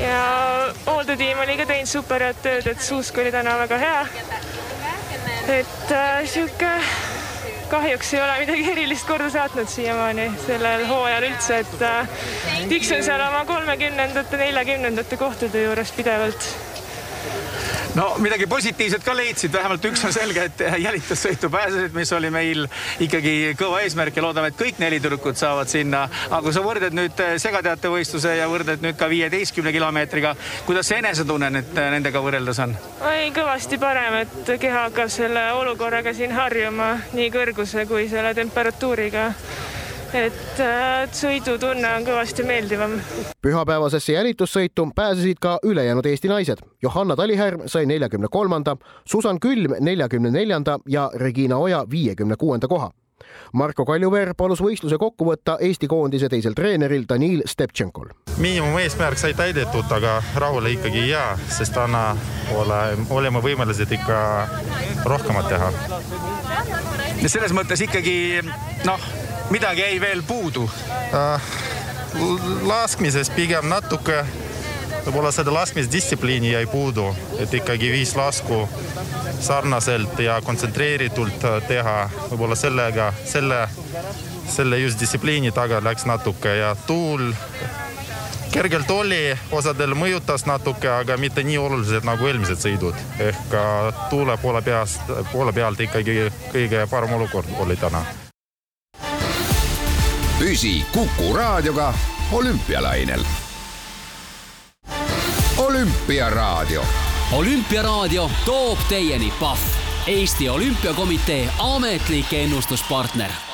Ja 0.00 0.74
hooldetiim 0.86 1.38
oli 1.38 1.56
ka 1.60 1.66
teinud 1.68 1.90
super 1.90 2.24
head 2.24 2.42
tööd, 2.44 2.68
et 2.72 2.82
suusk 2.84 3.18
oli 3.22 3.32
täna 3.34 3.56
väga 3.64 3.78
hea. 3.80 4.00
et 5.50 5.92
äh, 5.92 6.24
sihuke 6.30 6.70
kahjuks 7.70 8.14
ei 8.14 8.22
ole 8.22 8.38
midagi 8.42 8.66
erilist 8.72 9.06
korda 9.06 9.30
saatnud 9.30 9.68
siiamaani 9.70 10.26
sellel 10.46 10.86
hooajal 10.88 11.28
üldse, 11.30 11.60
et 11.64 11.84
äh, 11.86 12.26
tiksun 12.72 13.04
seal 13.06 13.22
oma 13.28 13.44
kolmekümnendate, 13.48 14.40
neljakümnendate 14.40 15.20
kohtade 15.20 15.64
juures 15.66 15.92
pidevalt 15.96 16.50
no 17.94 18.14
midagi 18.22 18.46
positiivset 18.46 19.04
ka 19.04 19.14
leidsid, 19.16 19.52
vähemalt 19.52 19.84
üks 19.90 20.04
on 20.06 20.12
selge, 20.14 20.44
et 20.50 20.62
jälitussõitu 20.82 21.50
pääsesid, 21.50 21.94
mis 21.96 22.12
oli 22.14 22.30
meil 22.30 22.66
ikkagi 23.02 23.54
kõva 23.58 23.82
eesmärk 23.84 24.16
ja 24.16 24.24
loodame, 24.24 24.52
et 24.52 24.58
kõik 24.58 24.78
neli 24.82 25.00
tüdrukut 25.00 25.38
saavad 25.40 25.70
sinna. 25.70 26.06
aga 26.30 26.42
kui 26.44 26.54
sa 26.54 26.62
võrdled 26.64 26.96
nüüd 26.96 27.24
segateatevõistluse 27.42 28.36
ja 28.38 28.48
võrdled 28.50 28.84
nüüd 28.84 28.98
ka 29.00 29.08
viieteistkümne 29.10 29.72
kilomeetriga, 29.74 30.34
kuidas 30.66 30.90
see 30.90 31.00
enesetunne 31.02 31.50
nüüd 31.56 31.74
nendega 31.80 32.22
võrreldes 32.22 32.62
on? 32.66 32.76
oi, 33.00 33.30
kõvasti 33.36 33.80
parem, 33.82 34.20
et 34.24 34.54
keha 34.60 34.86
hakkab 34.88 35.10
selle 35.12 35.50
olukorraga 35.58 36.14
siin 36.14 36.34
harjuma 36.36 36.92
nii 37.12 37.30
kõrguse 37.34 37.86
kui 37.90 38.08
selle 38.12 38.34
temperatuuriga 38.38 39.30
et 40.14 40.62
sõidutunne 41.14 41.90
on 41.96 42.06
kõvasti 42.06 42.44
meeldivam. 42.46 42.96
pühapäevasesse 43.42 44.12
jälitussõitu 44.12 44.88
pääsesid 44.94 45.38
ka 45.40 45.58
ülejäänud 45.62 46.06
Eesti 46.06 46.28
naised. 46.28 46.58
Johanna 46.82 47.16
Talihärm 47.16 47.62
sai 47.66 47.86
neljakümne 47.86 48.28
kolmanda, 48.30 48.76
Susan 49.04 49.40
Külm 49.40 49.74
neljakümne 49.80 50.30
neljanda 50.30 50.78
ja 50.88 51.10
Regina 51.14 51.58
Oja 51.58 51.84
viiekümne 51.90 52.36
kuuenda 52.36 52.68
koha. 52.68 52.90
Marko 53.52 53.84
Kaljuveer 53.84 54.34
palus 54.36 54.62
võistluse 54.62 54.98
kokku 54.98 55.26
võtta 55.28 55.56
Eesti 55.60 55.88
koondise 55.90 56.28
teisel 56.28 56.54
treeneril 56.54 57.04
Danil 57.08 57.42
Steptšenkol. 57.46 58.08
miinimumeesmärk 58.38 59.18
sai 59.18 59.34
täidetud, 59.34 59.92
aga 59.92 60.22
rahule 60.34 60.70
ikkagi 60.70 60.98
ei 60.98 61.08
jää, 61.08 61.38
sest 61.48 61.74
täna 61.74 62.16
ole, 62.54 62.80
oleme 63.10 63.38
võimelised 63.38 63.92
ikka 63.92 64.48
rohkemat 65.04 65.48
teha. 65.48 65.72
selles 67.26 67.52
mõttes 67.52 67.80
ikkagi 67.84 68.40
noh 68.84 69.29
midagi 69.50 69.80
jäi 69.80 70.00
veel 70.00 70.22
puudu 70.22 70.70
äh,? 71.14 71.42
laskmises 72.62 73.30
pigem 73.30 73.68
natuke, 73.70 74.24
võib-olla 75.06 75.30
seda 75.34 75.52
laskmisdistsipliini 75.54 76.52
jäi 76.52 76.66
puudu, 76.66 77.06
et 77.38 77.54
ikkagi 77.54 77.90
viis 77.92 78.16
lasku 78.18 78.64
sarnaselt 79.40 80.18
ja 80.18 80.40
kontsentreeritult 80.44 81.46
teha, 81.68 81.96
võib-olla 82.30 82.58
sellega, 82.58 83.12
selle, 83.24 83.60
selle 84.50 84.78
just 84.82 85.00
distsipliini 85.00 85.52
taga 85.54 85.78
läks 85.84 86.06
natuke 86.10 86.56
ja 86.56 86.74
tuul 86.86 87.30
kergelt 88.50 88.90
oli, 88.90 89.36
osadel 89.54 89.94
mõjutas 89.94 90.46
natuke, 90.50 90.90
aga 90.90 91.16
mitte 91.16 91.46
nii 91.46 91.58
oluliselt 91.58 92.06
nagu 92.06 92.26
eelmised 92.26 92.58
sõidud. 92.58 92.98
ehk 93.18 93.54
tuule 94.10 94.36
poole 94.42 94.62
peast, 94.62 95.14
poole 95.32 95.52
pealt 95.52 95.86
ikkagi 95.86 96.26
kõige 96.50 96.86
parem 96.90 97.14
olukord 97.20 97.54
oli 97.62 97.78
täna 97.78 98.02
püsi 100.40 100.84
Kuku 100.92 101.36
raadioga 101.36 101.94
olümpialainel. 102.32 103.24
olümpiaraadio. 105.58 106.82
olümpiaraadio 107.32 108.30
toob 108.44 108.78
teieni 108.88 109.32
Pahv, 109.40 109.58
Eesti 110.06 110.50
Olümpiakomitee 110.50 111.48
ametlik 111.58 112.32
ennustuspartner 112.32 113.49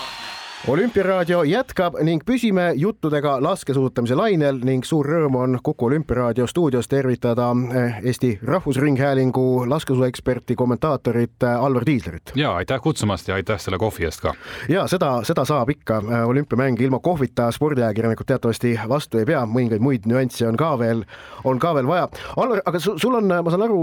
olümpiaraadio 0.64 1.42
jätkab 1.42 1.94
ning 2.02 2.22
püsime 2.26 2.72
juttudega 2.76 3.36
laskesuusatamise 3.42 4.16
lainel 4.16 4.56
ning 4.64 4.84
suur 4.84 5.06
rõõm 5.06 5.36
on 5.38 5.58
Kuku 5.62 5.86
olümpiaraadio 5.86 6.46
stuudios 6.50 6.88
tervitada 6.88 7.50
eh, 7.76 7.98
Eesti 8.02 8.38
Rahvusringhäälingu 8.42 9.68
laskesuusaeksperti, 9.70 10.56
kommentaatorit 10.56 11.42
eh, 11.42 11.64
Alvar 11.64 11.84
Tiislerit. 11.84 12.32
ja 12.34 12.54
aitäh 12.56 12.80
kutsumast 12.80 13.28
ja 13.28 13.34
aitäh 13.34 13.60
selle 13.60 13.78
kohvi 13.78 14.08
eest 14.08 14.20
ka. 14.24 14.34
ja 14.68 14.86
seda, 14.90 15.20
seda 15.28 15.44
saab 15.44 15.70
ikka, 15.70 16.00
eh, 16.02 16.24
olümpiamäng 16.28 16.80
ilma 16.80 16.98
kohvita 16.98 17.50
spordiajakirjanikud 17.52 18.26
teatavasti 18.26 18.74
vastu 18.88 19.22
ei 19.22 19.28
pea, 19.28 19.44
mõningaid 19.46 19.84
muid 19.84 20.08
nüansse 20.10 20.48
on 20.48 20.56
ka 20.56 20.72
veel, 20.78 21.04
on 21.44 21.62
ka 21.62 21.74
veel 21.76 21.86
vaja. 21.86 22.08
Alvar, 22.36 22.64
aga 22.66 22.80
sul 22.80 23.14
on, 23.20 23.28
ma 23.28 23.54
saan 23.54 23.66
aru, 23.68 23.80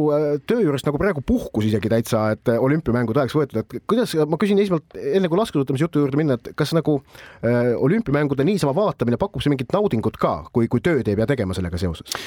töö 0.48 0.66
juurest 0.66 0.90
nagu 0.90 1.00
praegu 1.00 1.22
puhkus 1.22 1.70
isegi 1.70 1.90
täitsa, 1.90 2.26
et 2.36 2.56
olümpiamängud 2.58 3.18
ajaks 3.24 3.38
võetud, 3.40 3.64
et 3.64 3.80
kuidas, 3.88 4.18
ma 4.28 4.42
küsin 4.42 4.60
esmalt 4.60 5.00
enne 5.00 5.32
kui 5.32 5.40
laskesuusatamise 5.40 5.88
jutu 5.88 6.04
juurde 6.04 6.20
minna, 6.20 6.40
et 6.40 6.52
kas 6.58 6.63
kas 6.64 6.74
nagu 6.78 7.00
äh, 7.44 7.76
olümpiamängude 7.78 8.48
niisama 8.48 8.76
vaatamine 8.78 9.20
pakub 9.22 9.44
see 9.44 9.54
mingit 9.54 9.72
naudingut 9.76 10.20
ka, 10.22 10.40
kui, 10.56 10.72
kui 10.72 10.84
tööd 10.84 11.08
ei 11.08 11.20
pea 11.20 11.30
tegema 11.36 11.56
sellega 11.58 11.80
seoses? 11.82 12.20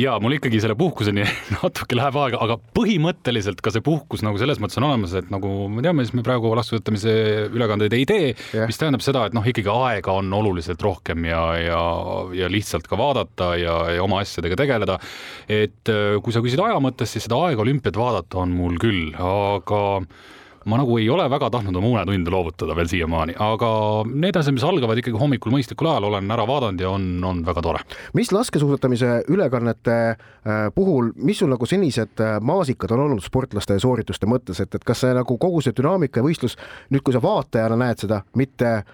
ja 0.00 0.14
mul 0.22 0.36
ikkagi 0.36 0.60
selle 0.62 0.76
puhkuseni 0.78 1.24
natuke 1.56 1.96
läheb 1.98 2.16
aega, 2.22 2.40
aga 2.44 2.56
põhimõtteliselt 2.76 3.62
ka 3.64 3.72
see 3.74 3.84
puhkus 3.84 4.24
nagu 4.26 4.38
selles 4.40 4.60
mõttes 4.62 4.78
on 4.80 4.86
olemas, 4.88 5.14
et 5.18 5.30
nagu 5.32 5.68
me 5.72 5.84
teame, 5.84 6.04
siis 6.06 6.16
me 6.16 6.24
praegu 6.26 6.52
laskesuusatamise 6.56 7.14
ülekandeid 7.50 7.96
ei 7.96 8.06
tee 8.08 8.26
yeah., 8.30 8.68
mis 8.70 8.80
tähendab 8.80 9.04
seda, 9.04 9.26
et 9.28 9.36
noh, 9.36 9.46
ikkagi 9.46 9.70
aega 9.72 10.16
on 10.20 10.32
oluliselt 10.40 10.82
rohkem 10.84 11.26
ja, 11.28 11.44
ja, 11.60 11.82
ja 12.36 12.50
lihtsalt 12.52 12.88
ka 12.90 12.98
vaadata 13.00 13.52
ja, 13.60 13.76
ja 13.96 14.04
oma 14.04 14.22
asjadega 14.24 14.58
tegeleda. 14.60 14.98
et 15.48 15.92
äh, 15.92 16.18
kui 16.22 16.34
sa 16.34 16.44
küsid 16.44 16.62
aja 16.64 16.80
mõttes, 16.82 17.12
siis 17.14 17.26
seda 17.28 17.40
aega 17.48 17.64
olümpiat 17.64 17.98
vaadata 17.98 18.44
on 18.44 18.54
mul 18.56 18.78
küll, 18.80 19.10
aga 19.16 19.80
ma 20.68 20.80
nagu 20.80 20.98
ei 21.00 21.08
ole 21.10 21.24
väga 21.30 21.50
tahtnud 21.50 21.76
oma 21.80 21.94
unetunde 21.94 22.32
loovutada 22.32 22.76
veel 22.76 22.88
siiamaani, 22.90 23.36
aga 23.40 23.70
need 24.10 24.36
asjad, 24.36 24.54
mis 24.56 24.66
algavad 24.66 25.00
ikkagi 25.00 25.18
hommikul 25.20 25.54
mõistlikul 25.54 25.88
ajal, 25.90 26.08
olen 26.10 26.30
ära 26.34 26.44
vaadanud 26.48 26.84
ja 26.84 26.90
on, 26.92 27.06
on 27.24 27.42
väga 27.46 27.64
tore. 27.64 27.82
mis 28.16 28.32
laskesuusatamise 28.34 29.24
ülekannete 29.32 29.96
äh, 30.10 30.68
puhul, 30.74 31.12
mis 31.16 31.40
sul 31.40 31.52
nagu 31.52 31.66
senised 31.68 32.20
äh, 32.20 32.36
maasikad 32.44 32.92
on 32.96 33.06
olnud 33.06 33.24
sportlaste 33.24 33.78
soorituste 33.80 34.28
mõttes, 34.30 34.60
et, 34.60 34.74
et 34.74 34.84
kas 34.84 35.04
see 35.04 35.14
nagu 35.16 35.38
kogu 35.40 35.62
see 35.64 35.76
dünaamika 35.76 36.20
ja 36.20 36.26
võistlus, 36.26 36.58
nüüd 36.92 37.04
kui 37.06 37.16
sa 37.16 37.22
vaatajana 37.24 37.78
näed 37.80 38.04
seda, 38.04 38.20
mitte 38.36 38.70
äh, 38.76 38.84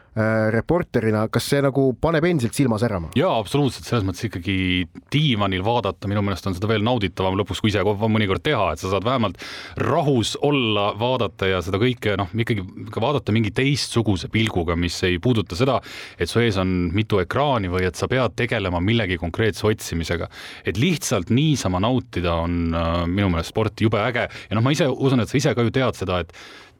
reporterina, 0.54 1.26
kas 1.32 1.50
see 1.50 1.62
nagu 1.64 1.88
paneb 2.00 2.28
endiselt 2.30 2.54
silma 2.54 2.78
särama? 2.82 3.10
jaa, 3.18 3.34
absoluutselt, 3.40 3.88
selles 3.88 4.06
mõttes 4.06 4.28
ikkagi 4.30 4.86
diivanil 5.12 5.66
vaadata, 5.66 6.10
minu 6.10 6.22
meelest 6.26 6.46
on 6.46 6.56
seda 6.56 6.70
veel 6.70 6.86
nauditavam 6.86 7.38
lõpuks, 7.42 7.62
kui 7.62 7.74
ise 7.74 7.82
mõnikord 7.82 8.44
teha, 8.46 8.70
et 8.72 8.82
sa 8.82 8.92
saad 8.92 9.06
vähemalt 9.06 9.42
rahus 9.82 10.36
olla, 10.46 10.92
vaadata 10.98 11.48
ja 11.50 11.55
ja 11.56 11.64
seda 11.64 11.80
kõike 11.80 12.16
noh, 12.20 12.32
ikkagi 12.36 12.64
ka 12.92 13.02
vaadata 13.02 13.34
mingi 13.34 13.52
teistsuguse 13.56 14.30
pilguga, 14.32 14.76
mis 14.78 14.96
ei 15.08 15.18
puuduta 15.22 15.58
seda, 15.58 15.78
et 16.18 16.30
su 16.30 16.42
ees 16.42 16.58
on 16.62 16.74
mitu 16.94 17.20
ekraani 17.22 17.70
või 17.72 17.86
et 17.88 17.98
sa 17.98 18.08
pead 18.10 18.36
tegelema 18.38 18.80
millegi 18.84 19.18
konkreetse 19.20 19.66
otsimisega. 19.68 20.28
et 20.64 20.78
lihtsalt 20.78 21.30
niisama 21.30 21.80
nautida 21.82 22.34
on 22.44 22.74
äh, 22.74 23.02
minu 23.06 23.30
meelest 23.32 23.54
sport 23.54 23.80
jube 23.80 24.00
äge 24.02 24.28
ja 24.28 24.58
noh, 24.58 24.64
ma 24.64 24.74
ise 24.74 24.88
usun, 24.88 25.20
et 25.20 25.32
sa 25.32 25.38
ise 25.38 25.54
ka 25.54 25.66
ju 25.66 25.74
tead 25.74 25.98
seda, 25.98 26.20
et 26.24 26.32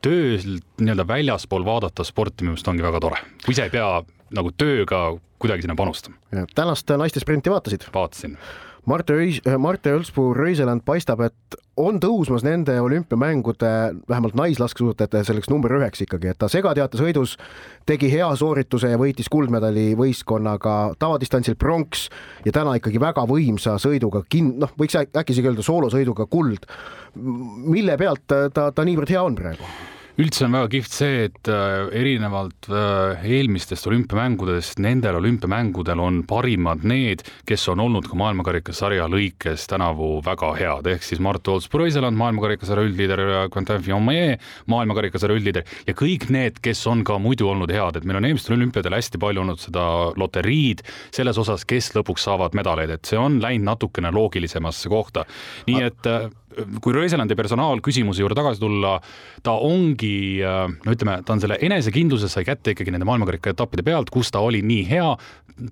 töölt 0.04 0.64
nii-öelda 0.82 1.06
väljaspool 1.08 1.64
vaadata 1.66 2.04
sporti 2.04 2.44
minu 2.44 2.54
meelest 2.54 2.68
ongi 2.70 2.84
väga 2.84 3.02
tore, 3.02 3.22
kui 3.44 3.56
ise 3.56 3.66
ei 3.66 3.74
pea 3.74 3.90
nagu 4.36 4.52
tööga 4.58 5.08
kuidagi 5.42 5.66
sinna 5.66 5.76
panustama. 5.78 6.16
tänast 6.54 6.90
naiste 6.98 7.22
sprinti 7.22 7.52
vaatasid? 7.52 7.88
vaatasin 7.94 8.38
Marte 8.86 9.16
Öis-, 9.18 9.42
Marte 9.58 9.90
Ölspuu 9.90 10.34
Röiseland 10.34 10.84
paistab, 10.86 11.20
et 11.26 11.56
on 11.76 11.98
tõusmas 12.00 12.44
nende 12.46 12.74
olümpiamängude, 12.80 13.70
vähemalt 14.08 14.36
naislaskesuusatajate 14.38 15.24
selleks 15.28 15.50
number 15.52 15.74
üheks 15.76 16.02
ikkagi, 16.06 16.32
et 16.32 16.38
ta 16.40 16.48
segateatesõidus 16.52 17.36
tegi 17.88 18.08
hea 18.12 18.28
soorituse 18.36 18.92
ja 18.94 19.00
võitis 19.00 19.28
kuldmedali 19.32 19.90
võistkonnaga 19.98 20.76
tavadistantsil 20.98 21.58
pronks 21.60 22.08
ja 22.46 22.54
täna 22.56 22.76
ikkagi 22.80 23.00
väga 23.02 23.26
võimsa 23.28 23.76
sõiduga 23.82 24.24
kin-, 24.32 24.54
noh, 24.62 24.72
võiks 24.80 24.96
äkki 25.04 25.36
isegi 25.36 25.52
öelda 25.52 25.66
soolosõiduga 25.66 26.26
kuld. 26.30 26.64
mille 27.16 27.96
pealt 27.96 28.24
ta, 28.26 28.70
ta 28.72 28.84
niivõrd 28.84 29.12
hea 29.12 29.22
on 29.22 29.36
praegu? 29.36 29.95
Üldse 30.16 30.46
on 30.46 30.54
väga 30.56 30.68
kihvt 30.72 30.94
see, 30.96 31.16
et 31.28 31.48
äh, 31.52 31.90
erinevalt 32.00 32.68
äh, 32.72 33.24
eelmistest 33.36 33.86
olümpiamängudest, 33.90 34.80
nendel 34.80 35.18
olümpiamängudel 35.18 36.00
on 36.00 36.22
parimad 36.28 36.86
need, 36.88 37.24
kes 37.48 37.66
on 37.72 37.82
olnud 37.84 38.08
ka 38.08 38.16
maailmakarikasarja 38.16 39.08
lõikes 39.12 39.66
tänavu 39.68 40.22
väga 40.24 40.52
head, 40.56 40.88
ehk 40.94 41.04
siis 41.04 41.20
Mart 41.24 41.48
Olds-Brüiseland, 41.52 42.16
maailmakarikasarja 42.16 42.86
üldliider 42.88 43.24
Quentin 43.52 43.84
Fillon-Maillet, 43.84 44.46
maailmakarikasarja 44.72 45.36
üldliider 45.36 45.68
ja 45.88 45.96
kõik 45.96 46.30
need, 46.32 46.62
kes 46.64 46.80
on 46.88 47.04
ka 47.06 47.20
muidu 47.20 47.50
olnud 47.52 47.72
head, 47.76 48.00
et 48.00 48.08
meil 48.08 48.22
on 48.22 48.30
eelmistel 48.30 48.56
olümpiadel 48.56 48.96
hästi 48.96 49.20
palju 49.20 49.44
olnud 49.44 49.60
seda 49.60 49.84
loteriid 50.16 50.80
selles 51.10 51.36
osas, 51.44 51.68
kes 51.68 51.92
lõpuks 51.98 52.24
saavad 52.24 52.56
medaleid, 52.56 52.96
et 52.96 53.04
see 53.04 53.20
on 53.20 53.36
läinud 53.44 53.66
natukene 53.66 54.12
loogilisemasse 54.16 54.88
kohta. 54.88 55.26
nii 55.68 55.84
et 55.90 56.08
äh, 56.08 56.30
kui 56.80 56.94
Röiselandi 56.96 57.36
personaalküsimuse 57.38 58.22
juurde 58.22 58.36
tagasi 58.38 58.62
tulla, 58.62 58.96
ta 59.44 59.56
ongi, 59.62 60.40
no 60.42 60.94
ütleme, 60.94 61.18
ta 61.26 61.34
on 61.34 61.42
selle 61.42 61.58
enesekindluse 61.66 62.30
sai 62.32 62.46
kätte 62.48 62.74
ikkagi 62.74 62.94
nende 62.94 63.08
maailmakarika 63.08 63.52
etappide 63.52 63.84
pealt, 63.86 64.12
kus 64.14 64.32
ta 64.34 64.42
oli 64.44 64.62
nii 64.66 64.86
hea, 64.88 65.10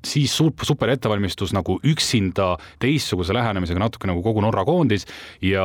siis 0.07 0.33
super 0.37 0.89
ettevalmistus 0.89 1.53
nagu 1.53 1.77
üksinda 1.85 2.55
teistsuguse 2.81 3.35
lähenemisega 3.37 3.83
natuke 3.83 4.09
nagu 4.09 4.23
kogu 4.25 4.41
Norra 4.45 4.65
koondis 4.65 5.05
ja 5.45 5.65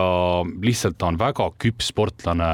lihtsalt 0.63 0.97
ta 0.99 1.07
on 1.07 1.19
väga 1.19 1.49
küps 1.61 1.91
sportlane 1.93 2.49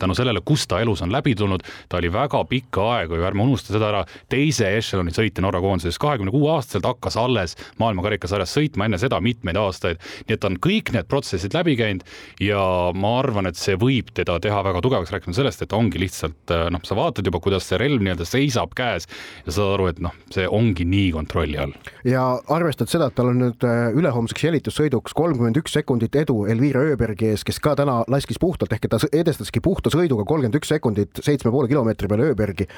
tänu 0.00 0.16
sellele, 0.16 0.42
kus 0.44 0.66
ta 0.68 0.80
elus 0.84 1.02
on 1.02 1.12
läbi 1.12 1.34
tulnud. 1.34 1.64
ta 1.88 1.96
oli 1.96 2.12
väga 2.12 2.44
pikka 2.44 2.84
aega 2.96 3.16
ju, 3.16 3.24
ärme 3.24 3.42
unusta 3.42 3.72
seda 3.72 3.88
ära, 3.88 4.04
teise 4.28 4.68
ešeloni 4.76 5.14
sõitja 5.16 5.44
Norra 5.44 5.60
koondises, 5.64 5.98
kahekümne 5.98 6.34
kuue 6.34 6.52
aastaselt 6.52 6.84
hakkas 6.84 7.16
alles 7.16 7.56
maailmakarikasarjas 7.80 8.52
sõitma, 8.58 8.84
enne 8.84 9.00
seda 9.00 9.20
mitmeid 9.20 9.56
aastaid. 9.56 10.00
nii 10.28 10.36
et 10.36 10.40
ta 10.40 10.50
on 10.52 10.60
kõik 10.60 10.92
need 10.92 11.08
protsessid 11.08 11.56
läbi 11.56 11.76
käinud 11.80 12.04
ja 12.42 12.62
ma 12.96 13.16
arvan, 13.20 13.50
et 13.50 13.58
see 13.60 13.76
võib 13.80 14.12
teda 14.16 14.38
teha 14.42 14.62
väga 14.66 14.82
tugevaks, 14.84 15.12
rääkima 15.14 15.36
sellest, 15.36 15.64
et 15.64 15.76
ongi 15.76 16.00
lihtsalt 16.02 16.54
noh, 16.72 16.82
sa 16.86 16.96
vaatad 16.98 17.26
juba, 17.26 17.40
kuidas 17.42 17.68
see 17.68 17.80
relv 17.80 18.02
nii-öelda 18.04 18.26
seisab 18.28 18.74
käes 18.76 19.08
ja 19.46 19.54
saad 19.54 19.76
aru, 19.76 19.88
et 19.92 20.00
noh, 20.04 20.14
see 20.34 20.46
ongi 20.48 20.86
nii 20.88 21.10
kontrolli 21.16 21.58
all. 21.60 21.74
ja 22.06 22.24
arvestad 22.52 22.90
seda, 22.90 23.10
et 23.10 23.16
tal 23.18 23.30
on 23.32 23.40
nüüd 23.40 23.66
äh, 23.66 23.94
ülehomseks 23.96 24.46
jälitussõiduks 24.46 25.14
kolmkümmend 25.16 25.60
üks 25.60 25.76
sekundit 25.76 26.16
edu 26.18 26.44
Elvira 26.50 26.82
Ööbergi 26.86 27.30
ees, 27.32 27.44
kes 27.46 27.60
ka 27.62 27.76
täna 27.78 28.02
laskis 28.12 28.40
puhtalt 28.42 28.72
ehk 28.76 28.88
ta 28.90 29.00
edestaski 29.12 29.62
puhta 29.64 29.92
sõiduga 29.92 30.26
kolmkümmend 30.28 30.58
üks 30.60 30.72
sekundit 30.72 31.22
seitsme 31.24 31.52
poole 31.54 31.70
kilomeetri 31.70 32.10
peale 32.10 32.30
Ööbergi, 32.30 32.68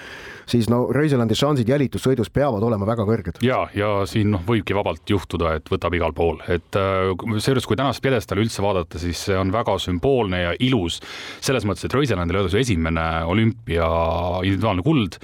siis 0.48 0.70
no 0.72 0.86
Röiselandi 0.94 1.36
šansid 1.38 1.68
jälitussõidus 1.68 2.32
peavad 2.34 2.64
olema 2.64 2.88
väga 2.88 3.06
kõrged. 3.08 3.42
ja, 3.44 3.64
ja 3.76 3.92
siin 4.08 4.32
noh, 4.34 4.44
võibki 4.46 4.76
vabalt 4.76 5.08
juhtuda, 5.10 5.56
et 5.58 5.72
võtab 5.72 5.96
igal 5.98 6.14
pool, 6.16 6.40
et 6.48 6.78
äh, 6.78 7.12
seejuures, 7.38 7.68
kui 7.68 7.78
tänast 7.78 8.02
pjedestali 8.04 8.44
üldse 8.46 8.64
vaadata, 8.64 9.00
siis 9.02 9.17
see 9.26 9.36
on 9.38 9.52
väga 9.54 9.76
sümboolne 9.82 10.42
ja 10.42 10.56
ilus 10.64 11.00
selles 11.44 11.66
mõttes, 11.68 11.86
et 11.86 11.94
Röiselandil 11.94 12.42
oli 12.42 12.52
su 12.52 12.60
esimene 12.60 13.06
olümpia 13.28 13.88
individuaalne 14.44 14.84
kuld. 14.86 15.18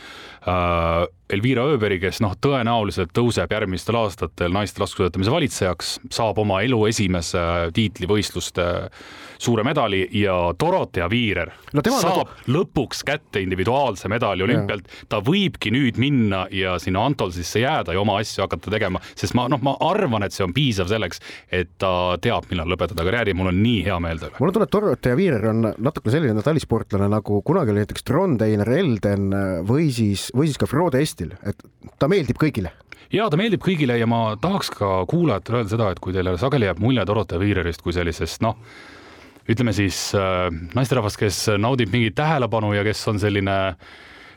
Äh, 0.44 1.04
Elvira 1.34 1.64
Ööberi, 1.72 1.96
kes 2.02 2.20
noh, 2.20 2.34
tõenäoliselt 2.36 3.14
tõuseb 3.16 3.52
järgmistel 3.54 3.96
aastatel 3.96 4.52
naiste 4.54 4.82
laskesuusatamise 4.82 5.32
valitsejaks, 5.32 5.94
saab 6.12 6.38
oma 6.42 6.60
elu 6.66 6.82
esimese 6.90 7.44
tiitlivõistluste 7.74 8.66
suure 9.38 9.64
medali 9.66 10.04
ja 10.20 10.36
Dorothea 10.60 11.08
Viirer 11.10 11.50
no 11.72 11.82
saab 11.88 12.04
nagu... 12.04 12.26
lõpuks 12.54 13.02
kätte 13.06 13.42
individuaalse 13.42 14.08
medali 14.12 14.44
olümpialt. 14.46 14.88
ta 15.08 15.20
võibki 15.24 15.72
nüüd 15.74 15.98
minna 15.98 16.44
ja 16.52 16.76
sinna 16.82 17.06
Antolsisse 17.08 17.64
jääda 17.64 17.96
ja 17.96 18.02
oma 18.02 18.18
asju 18.20 18.44
hakata 18.44 18.72
tegema, 18.74 19.00
sest 19.14 19.34
ma 19.34 19.48
noh, 19.50 19.62
ma 19.64 19.76
arvan, 19.84 20.26
et 20.26 20.36
see 20.36 20.44
on 20.46 20.54
piisav 20.54 20.90
selleks, 20.92 21.22
et 21.52 21.72
ta 21.80 22.14
teab, 22.22 22.46
millal 22.50 22.70
lõpetada 22.74 23.06
karjääri, 23.06 23.34
mul 23.36 23.50
on 23.50 23.60
nii 23.64 23.82
hea 23.88 23.98
meel 24.02 24.20
selle. 24.22 24.36
mul 24.38 24.52
on 24.52 24.58
tunne, 24.58 24.68
et 24.68 24.76
Dorothea 24.76 25.18
Viirer 25.18 25.50
on 25.50 25.68
natuke 25.82 26.14
selline 26.14 26.44
talisportlane 26.44 27.08
nagu 27.10 27.40
kunagi 27.46 27.74
oli 27.74 27.84
näiteks 27.84 28.06
Trondeiner 28.06 28.70
Elden 28.78 29.28
või 29.66 29.90
siis, 29.94 30.28
või 30.36 30.50
siis 30.50 30.60
ka 30.60 30.68
Frode 30.70 31.00
Esti 31.02 31.14
Eestil, 31.14 31.34
et 31.46 31.98
ta 31.98 32.08
meeldib 32.10 32.38
kõigile 32.40 32.72
ja 33.14 33.28
ta 33.30 33.38
meeldib 33.38 33.62
kõigile 33.62 33.96
ja 33.98 34.06
ma 34.10 34.34
tahaks 34.40 34.72
ka 34.74 35.04
kuulajatele 35.10 35.60
öelda 35.60 35.70
seda, 35.70 35.90
et 35.92 36.00
kui 36.02 36.14
teile 36.14 36.34
sageli 36.40 36.66
jääb 36.66 36.80
mulje 36.82 37.04
Dorothea 37.06 37.38
Viirerist 37.38 37.84
kui 37.84 37.94
sellisest 37.94 38.42
noh, 38.42 38.58
ütleme 39.50 39.74
siis 39.76 40.08
äh, 40.18 40.48
naisterahvast, 40.74 41.20
kes 41.20 41.44
naudib 41.60 41.92
mingit 41.92 42.16
tähelepanu 42.18 42.72
ja 42.76 42.84
kes 42.86 43.02
on 43.12 43.20
selline 43.22 43.58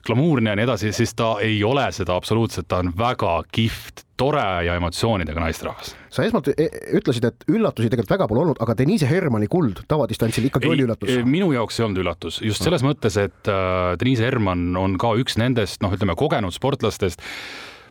glamuurne 0.08 0.52
ja 0.54 0.58
nii 0.58 0.66
edasi, 0.68 0.92
siis 0.96 1.14
ta 1.18 1.36
ei 1.44 1.58
ole 1.68 1.86
seda 1.96 2.16
absoluutselt, 2.16 2.68
ta 2.70 2.82
on 2.84 2.94
väga 2.98 3.42
kihvt, 3.52 4.06
tore 4.18 4.44
ja 4.66 4.76
emotsioonidega 4.80 5.42
naisterahvas. 5.44 5.94
sa 6.10 6.26
esmalt 6.26 6.48
e, 6.54 6.68
ütlesid, 6.98 7.28
et 7.28 7.44
üllatusi 7.52 7.92
tegelikult 7.92 8.16
väga 8.16 8.28
pole 8.30 8.44
olnud, 8.46 8.62
aga 8.64 8.74
Deniise 8.80 9.10
Hermanni 9.10 9.50
kuld 9.52 9.84
tavadistantsil 9.90 10.48
ikkagi 10.50 10.70
ei, 10.70 10.74
oli 10.74 10.88
üllatus. 10.88 11.14
minu 11.28 11.52
jaoks 11.54 11.80
ei 11.80 11.86
olnud 11.86 12.02
üllatus, 12.02 12.42
just 12.46 12.66
selles 12.66 12.86
mõttes, 12.88 13.20
et 13.22 13.52
äh, 13.52 13.94
Deniise 14.02 14.26
Hermann 14.26 14.78
on 14.80 14.98
ka 15.02 15.14
üks 15.22 15.38
nendest 15.38 15.84
noh, 15.86 15.94
ütleme 15.94 16.18
kogenud 16.18 16.56
sportlastest 16.56 17.22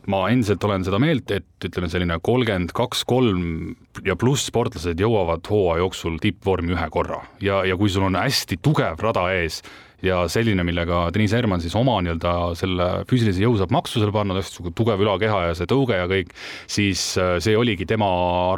ma 0.07 0.23
endiselt 0.31 0.63
olen 0.63 0.85
seda 0.87 0.99
meelt, 1.03 1.31
et 1.35 1.67
ütleme, 1.67 1.89
selline 1.91 2.19
kolmkümmend 2.23 2.71
kaks, 2.75 3.03
kolm 3.07 3.75
ja 4.07 4.15
pluss 4.19 4.47
sportlased 4.47 4.99
jõuavad 5.03 5.47
hooaja 5.51 5.83
jooksul 5.83 6.15
tippvormi 6.23 6.75
ühe 6.77 6.87
korra. 6.93 7.21
Ja, 7.43 7.63
ja 7.67 7.77
kui 7.79 7.91
sul 7.91 8.07
on 8.07 8.19
hästi 8.19 8.59
tugev 8.63 9.03
rada 9.03 9.27
ees 9.35 9.61
ja 10.05 10.19
selline, 10.29 10.63
millega 10.67 11.07
Deniss 11.13 11.33
Herman 11.33 11.61
siis 11.63 11.75
oma 11.77 11.97
nii-öelda 12.05 12.33
selle 12.59 12.87
füüsilise 13.09 13.41
jõu 13.41 13.55
saab 13.57 13.73
maksusele 13.73 14.13
panna, 14.13 14.35
hästi 14.37 14.73
tugev 14.77 15.01
ülakeha 15.01 15.39
ja 15.47 15.55
see 15.57 15.69
tõuge 15.69 15.97
ja 15.97 16.05
kõik, 16.09 16.33
siis 16.69 17.01
äh, 17.21 17.37
see 17.43 17.57
oligi 17.57 17.87
tema 17.89 18.09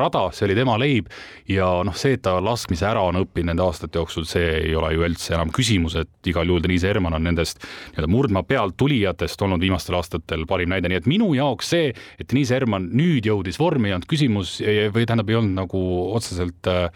rada, 0.01 0.27
see 0.35 0.49
oli 0.49 0.57
tema 0.57 0.75
leib 0.81 1.07
ja 1.49 1.69
noh, 1.87 1.95
see, 1.97 2.17
et 2.17 2.23
ta 2.25 2.37
laskmise 2.43 2.87
ära 2.89 3.05
on 3.07 3.21
õppinud 3.21 3.53
nende 3.53 3.63
aastate 3.63 4.01
jooksul, 4.01 4.27
see 4.29 4.49
ei 4.59 4.75
ole 4.77 4.91
ju 4.93 5.05
üldse 5.07 5.33
enam 5.37 5.53
küsimus, 5.55 5.95
et 6.01 6.29
igal 6.29 6.49
juhul 6.49 6.65
Deniss 6.65 6.87
Herman 6.87 7.15
on 7.17 7.25
nendest 7.29 7.63
nii-öelda 7.63 8.11
murdmaa 8.11 8.45
pealt 8.47 8.75
tulijatest 8.79 9.41
olnud 9.45 9.63
viimastel 9.63 9.97
aastatel 9.99 10.45
parim 10.49 10.73
näide, 10.73 10.91
nii 10.91 10.99
et 10.99 11.09
minu 11.09 11.31
jaoks 11.37 11.71
see, 11.71 11.93
et 12.19 12.27
Deniss 12.27 12.51
Herman 12.53 12.91
nüüd 12.99 13.27
jõudis 13.29 13.59
vormi, 13.61 13.89
ei 13.89 13.95
olnud 13.97 14.09
küsimus 14.09 14.57
või 14.93 15.07
tähendab, 15.07 15.31
ei 15.31 15.39
olnud 15.39 15.55
nagu 15.63 15.83
otseselt 16.17 16.69
äh, 16.69 16.89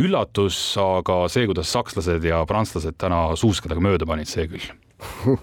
üllatus, 0.00 0.58
aga 0.80 1.24
see, 1.32 1.46
kuidas 1.50 1.70
sakslased 1.74 2.24
ja 2.26 2.40
prantslased 2.48 2.96
täna 3.00 3.20
suuskadega 3.38 3.73
sellega 3.74 3.82
mööda 3.82 4.08
panid, 4.08 4.30
see 4.30 4.48
küll. 4.48 4.72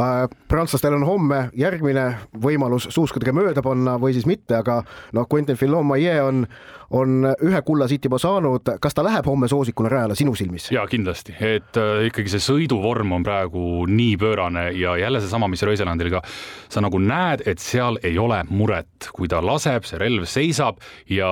Äh, 0.00 0.26
prantslastel 0.48 0.94
on 0.94 1.04
homme 1.06 1.38
järgmine 1.56 2.04
võimalus 2.42 2.88
suuskadega 2.92 3.32
mööda 3.34 3.62
panna 3.64 3.96
või 4.00 4.14
siis 4.14 4.26
mitte, 4.28 4.58
aga 4.58 4.80
noh, 5.16 5.26
Quentin 5.30 5.58
Fillon-Maillet 5.58 6.20
on 6.24 6.44
on 6.90 7.26
ühe 7.46 7.60
kulla 7.66 7.86
siit 7.90 8.04
juba 8.06 8.18
saanud, 8.18 8.66
kas 8.82 8.96
ta 8.96 9.04
läheb 9.06 9.26
homme 9.30 9.48
soosikuna 9.50 9.90
rajale 9.92 10.16
sinu 10.18 10.34
silmis? 10.38 10.70
ja 10.74 10.82
kindlasti, 10.90 11.34
et 11.38 11.78
äh, 11.78 12.06
ikkagi 12.08 12.32
see 12.32 12.42
sõiduvorm 12.42 13.14
on 13.14 13.26
praegu 13.26 13.84
nii 13.90 14.16
pöörane 14.20 14.70
ja 14.78 14.96
jälle 14.98 15.20
seesama, 15.22 15.48
mis 15.50 15.62
Röiselandil 15.66 16.10
ka, 16.12 16.22
sa 16.70 16.82
nagu 16.82 16.98
näed, 17.02 17.44
et 17.50 17.62
seal 17.62 18.00
ei 18.06 18.18
ole 18.18 18.40
muret, 18.50 19.10
kui 19.14 19.30
ta 19.30 19.42
laseb, 19.44 19.86
see 19.86 20.00
relv 20.02 20.26
seisab 20.30 20.80
ja 21.10 21.30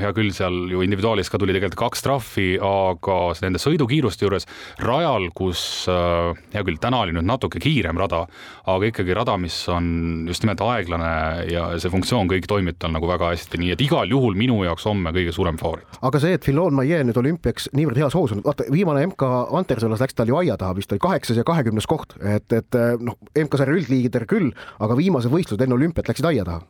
hea 0.00 0.12
küll, 0.16 0.32
seal 0.34 0.58
ju 0.72 0.82
individuaalis 0.86 1.30
ka 1.30 1.38
tuli 1.38 1.54
tegelikult 1.54 1.78
kaks 1.86 2.04
trahvi, 2.06 2.48
aga 2.58 3.18
nende 3.44 3.62
sõidukiiruste 3.62 4.26
juures 4.26 4.48
rajal, 4.82 5.30
kus 5.38 5.62
äh, 5.92 6.34
hea 6.56 6.64
küll, 6.66 6.80
täna 6.82 7.04
oli 7.04 7.14
nüüd 7.14 7.28
natuke 7.28 7.62
kiirem 7.62 8.00
rada, 8.02 8.24
aga 8.66 8.90
ikkagi 8.90 9.14
rada, 9.14 9.38
mis 9.38 9.60
on 9.70 10.26
just 10.28 10.42
nimelt 10.42 10.62
aeglane 10.66 11.14
ja 11.52 11.70
see 11.78 11.92
funktsioon 11.92 12.30
kõik 12.30 12.50
toimib 12.50 12.82
tal 12.82 12.92
nagu 12.94 13.06
väga 13.08 13.30
hästi, 13.34 13.62
nii 13.62 13.76
et 13.76 13.86
igal 13.86 14.10
juhul 14.10 14.34
minu 14.38 14.58
jaoks 14.66 14.87
homme 14.88 15.12
kõige 15.14 15.34
suurem 15.36 15.58
favoriit. 15.60 16.00
aga 16.02 16.22
see, 16.22 16.38
et 16.38 16.48
Filon 16.48 16.76
Maie 16.78 17.02
nüüd 17.06 17.20
olümpiaks 17.20 17.70
niivõrd 17.76 18.00
heas 18.02 18.16
hoos 18.18 18.34
on, 18.36 18.42
vaata 18.46 18.66
viimane 18.72 19.06
MK 19.10 19.28
Andersolas 19.58 20.02
läks 20.04 20.18
tal 20.18 20.32
ju 20.32 20.40
aia 20.40 20.56
taha 20.60 20.76
vist 20.78 20.92
oli 20.94 21.02
kaheksas 21.04 21.40
ja 21.40 21.46
kahekümnes 21.48 21.86
koht, 21.90 22.16
et, 22.22 22.50
et 22.52 22.80
noh, 23.00 23.18
MK-sarja 23.36 23.76
üldliider 23.76 24.26
küll, 24.30 24.50
aga 24.82 24.98
viimased 24.98 25.32
võistlused 25.32 25.64
enne 25.64 25.78
olümpiat 25.78 26.10
läksid 26.10 26.28
aia 26.32 26.48
taha 26.48 26.64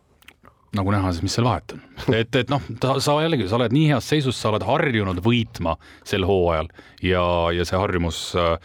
nagu 0.76 0.92
näha, 0.92 1.12
siis 1.12 1.24
mis 1.24 1.36
seal 1.38 1.46
vahet 1.48 1.72
on. 1.74 1.80
et, 2.18 2.36
et 2.36 2.50
noh, 2.52 2.64
sa 3.00 3.16
jällegi, 3.22 3.48
sa 3.48 3.56
oled 3.56 3.72
nii 3.74 3.86
heas 3.94 4.10
seisus, 4.12 4.36
sa 4.36 4.52
oled 4.52 4.66
harjunud 4.68 5.22
võitma 5.24 5.78
sel 6.06 6.26
hooajal 6.28 6.68
ja, 7.04 7.24
ja 7.56 7.64
see 7.68 7.80
harjumus 7.80 8.20
äh, 8.36 8.58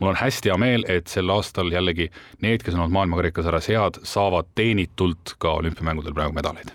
mul 0.00 0.10
on 0.12 0.18
hästi 0.18 0.50
hea 0.50 0.58
meel, 0.60 0.86
et 0.90 1.10
sel 1.10 1.30
aastal 1.30 1.70
jällegi 1.72 2.10
need, 2.42 2.64
kes 2.64 2.74
on 2.74 2.84
olnud 2.84 2.96
maailmakarikasarjas 2.98 3.70
head, 3.70 4.02
saavad 4.06 4.50
teenitult 4.58 5.36
ka 5.38 5.56
olümpiamängudel 5.60 6.16
praegu 6.16 6.34
medaleid 6.36 6.74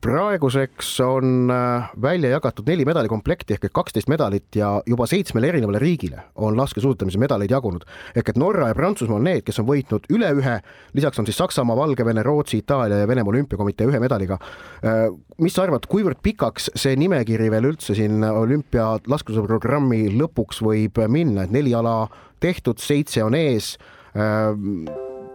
praeguseks 0.00 1.00
on 1.00 1.50
äh, 1.50 1.90
välja 2.02 2.30
jagatud 2.30 2.68
neli 2.68 2.84
medalikomplekti 2.84 3.56
ehk 3.56 3.68
kaksteist 3.72 4.10
medalit 4.12 4.56
ja 4.56 4.82
juba 4.86 5.06
seitsmele 5.08 5.48
erinevale 5.48 5.80
riigile 5.82 6.20
on 6.34 6.56
laskesuusatamise 6.56 7.18
medaleid 7.18 7.50
jagunud. 7.50 7.84
ehk 8.16 8.28
et 8.28 8.36
Norra 8.36 8.68
ja 8.68 8.74
Prantsusmaa 8.74 9.16
on 9.16 9.24
need, 9.24 9.42
kes 9.46 9.58
on 9.62 9.68
võitnud 9.68 10.08
üle 10.12 10.30
ühe, 10.36 10.58
lisaks 10.94 11.18
on 11.18 11.26
siis 11.26 11.38
Saksamaa, 11.40 11.76
Valgevene, 11.76 12.22
Rootsi, 12.22 12.58
Itaalia 12.58 12.98
ja 13.02 13.08
Venemaa 13.08 13.32
olümpiakomitee 13.32 13.88
ühe 13.88 14.00
medaliga. 14.00 14.38
Äh, 14.84 15.08
mis 15.42 15.56
sa 15.56 15.64
arvad, 15.64 15.88
kuivõrd 15.88 16.20
pikaks 16.22 16.70
see 16.76 16.96
nimekiri 16.96 17.50
veel 17.50 17.72
üldse 17.72 17.96
siin 17.96 18.24
olümpia 18.24 18.98
laskesuusaprogrammi 19.08 20.10
lõpuks 20.18 20.60
võib 20.66 21.00
minna, 21.08 21.46
et 21.46 21.56
neli 21.56 21.74
ala 21.74 22.04
tehtud, 22.40 22.78
seitse 22.78 23.24
on 23.24 23.34
ees, 23.34 23.74
äh, 24.12 24.52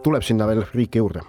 tuleb 0.06 0.22
sinna 0.22 0.46
veel 0.46 0.64
riike 0.70 1.02
juurde? 1.02 1.26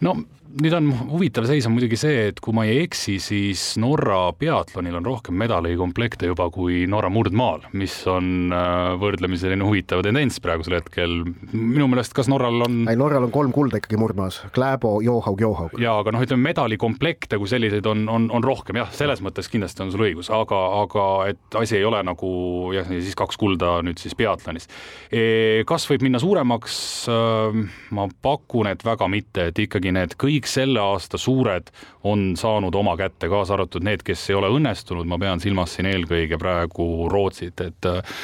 no 0.00 0.14
nüüd 0.58 0.74
on 0.74 0.88
huvitav 1.12 1.46
seis 1.48 1.66
on 1.68 1.74
muidugi 1.74 1.98
see, 2.00 2.26
et 2.30 2.40
kui 2.42 2.54
ma 2.56 2.64
ei 2.66 2.82
eksi, 2.84 3.16
siis 3.22 3.62
Norra 3.80 4.32
peatlonil 4.36 4.96
on 4.98 5.06
rohkem 5.06 5.36
medalikomplekte 5.38 6.30
juba 6.30 6.48
kui 6.52 6.82
Norra 6.90 7.10
murdmaal, 7.12 7.68
mis 7.78 7.94
on 8.10 8.50
äh, 8.54 8.94
võrdlemisi 9.00 9.46
selline 9.46 9.66
huvitav 9.66 10.02
tendents 10.06 10.40
praegusel 10.42 10.78
hetkel. 10.80 11.14
minu 11.52 11.86
meelest, 11.90 12.14
kas 12.16 12.30
Norral 12.32 12.66
on? 12.66 12.80
ei, 12.90 12.98
Norral 12.98 13.28
on 13.28 13.34
kolm 13.34 13.54
kulda 13.54 13.78
ikkagi 13.80 14.00
murdmaas, 14.00 14.40
Kläbo, 14.56 14.96
Johaug, 15.04 15.40
Johaug. 15.40 15.76
ja 15.80 15.94
aga 16.00 16.14
noh, 16.16 16.24
ütleme 16.26 16.50
medalikomplekte 16.50 17.38
kui 17.40 17.50
selliseid 17.50 17.86
on, 17.90 18.06
on, 18.10 18.26
on 18.34 18.46
rohkem 18.46 18.80
jah, 18.82 18.90
selles 18.96 19.22
mõttes 19.24 19.50
kindlasti 19.52 19.86
on 19.86 19.94
sul 19.94 20.06
õigus, 20.08 20.32
aga, 20.34 20.60
aga 20.80 21.06
et 21.30 21.60
asi 21.62 21.78
ei 21.78 21.86
ole 21.86 22.02
nagu 22.06 22.32
jah, 22.74 22.90
siis 22.90 23.18
kaks 23.18 23.38
kulda 23.40 23.78
nüüd 23.86 24.02
siis 24.02 24.18
peatlonis 24.18 24.66
e,. 25.12 25.62
kas 25.68 25.86
võib 25.90 26.08
minna 26.08 26.22
suuremaks? 26.22 26.80
Äh, 27.10 27.62
ma 27.94 28.10
pakun, 28.22 28.70
et 28.72 28.82
väga 28.86 29.06
mitte, 29.10 29.50
et 29.50 29.64
ikkagi 29.68 29.94
need 29.94 30.18
kõige 30.20 30.39
kõik 30.40 30.48
selle 30.48 30.80
aasta 30.80 31.18
suured 31.20 31.68
on 32.04 32.36
saanud 32.36 32.74
oma 32.74 32.94
kätte, 32.96 33.28
kaasa 33.28 33.54
arvatud 33.54 33.84
need, 33.84 34.02
kes 34.04 34.22
ei 34.30 34.36
ole 34.38 34.48
õnnestunud, 34.54 35.08
ma 35.08 35.18
pean 35.20 35.40
silmas 35.42 35.74
siin 35.76 35.88
eelkõige 35.90 36.38
praegu 36.40 37.08
Rootsit, 37.12 37.60
et 37.60 37.88
äh, 37.88 38.14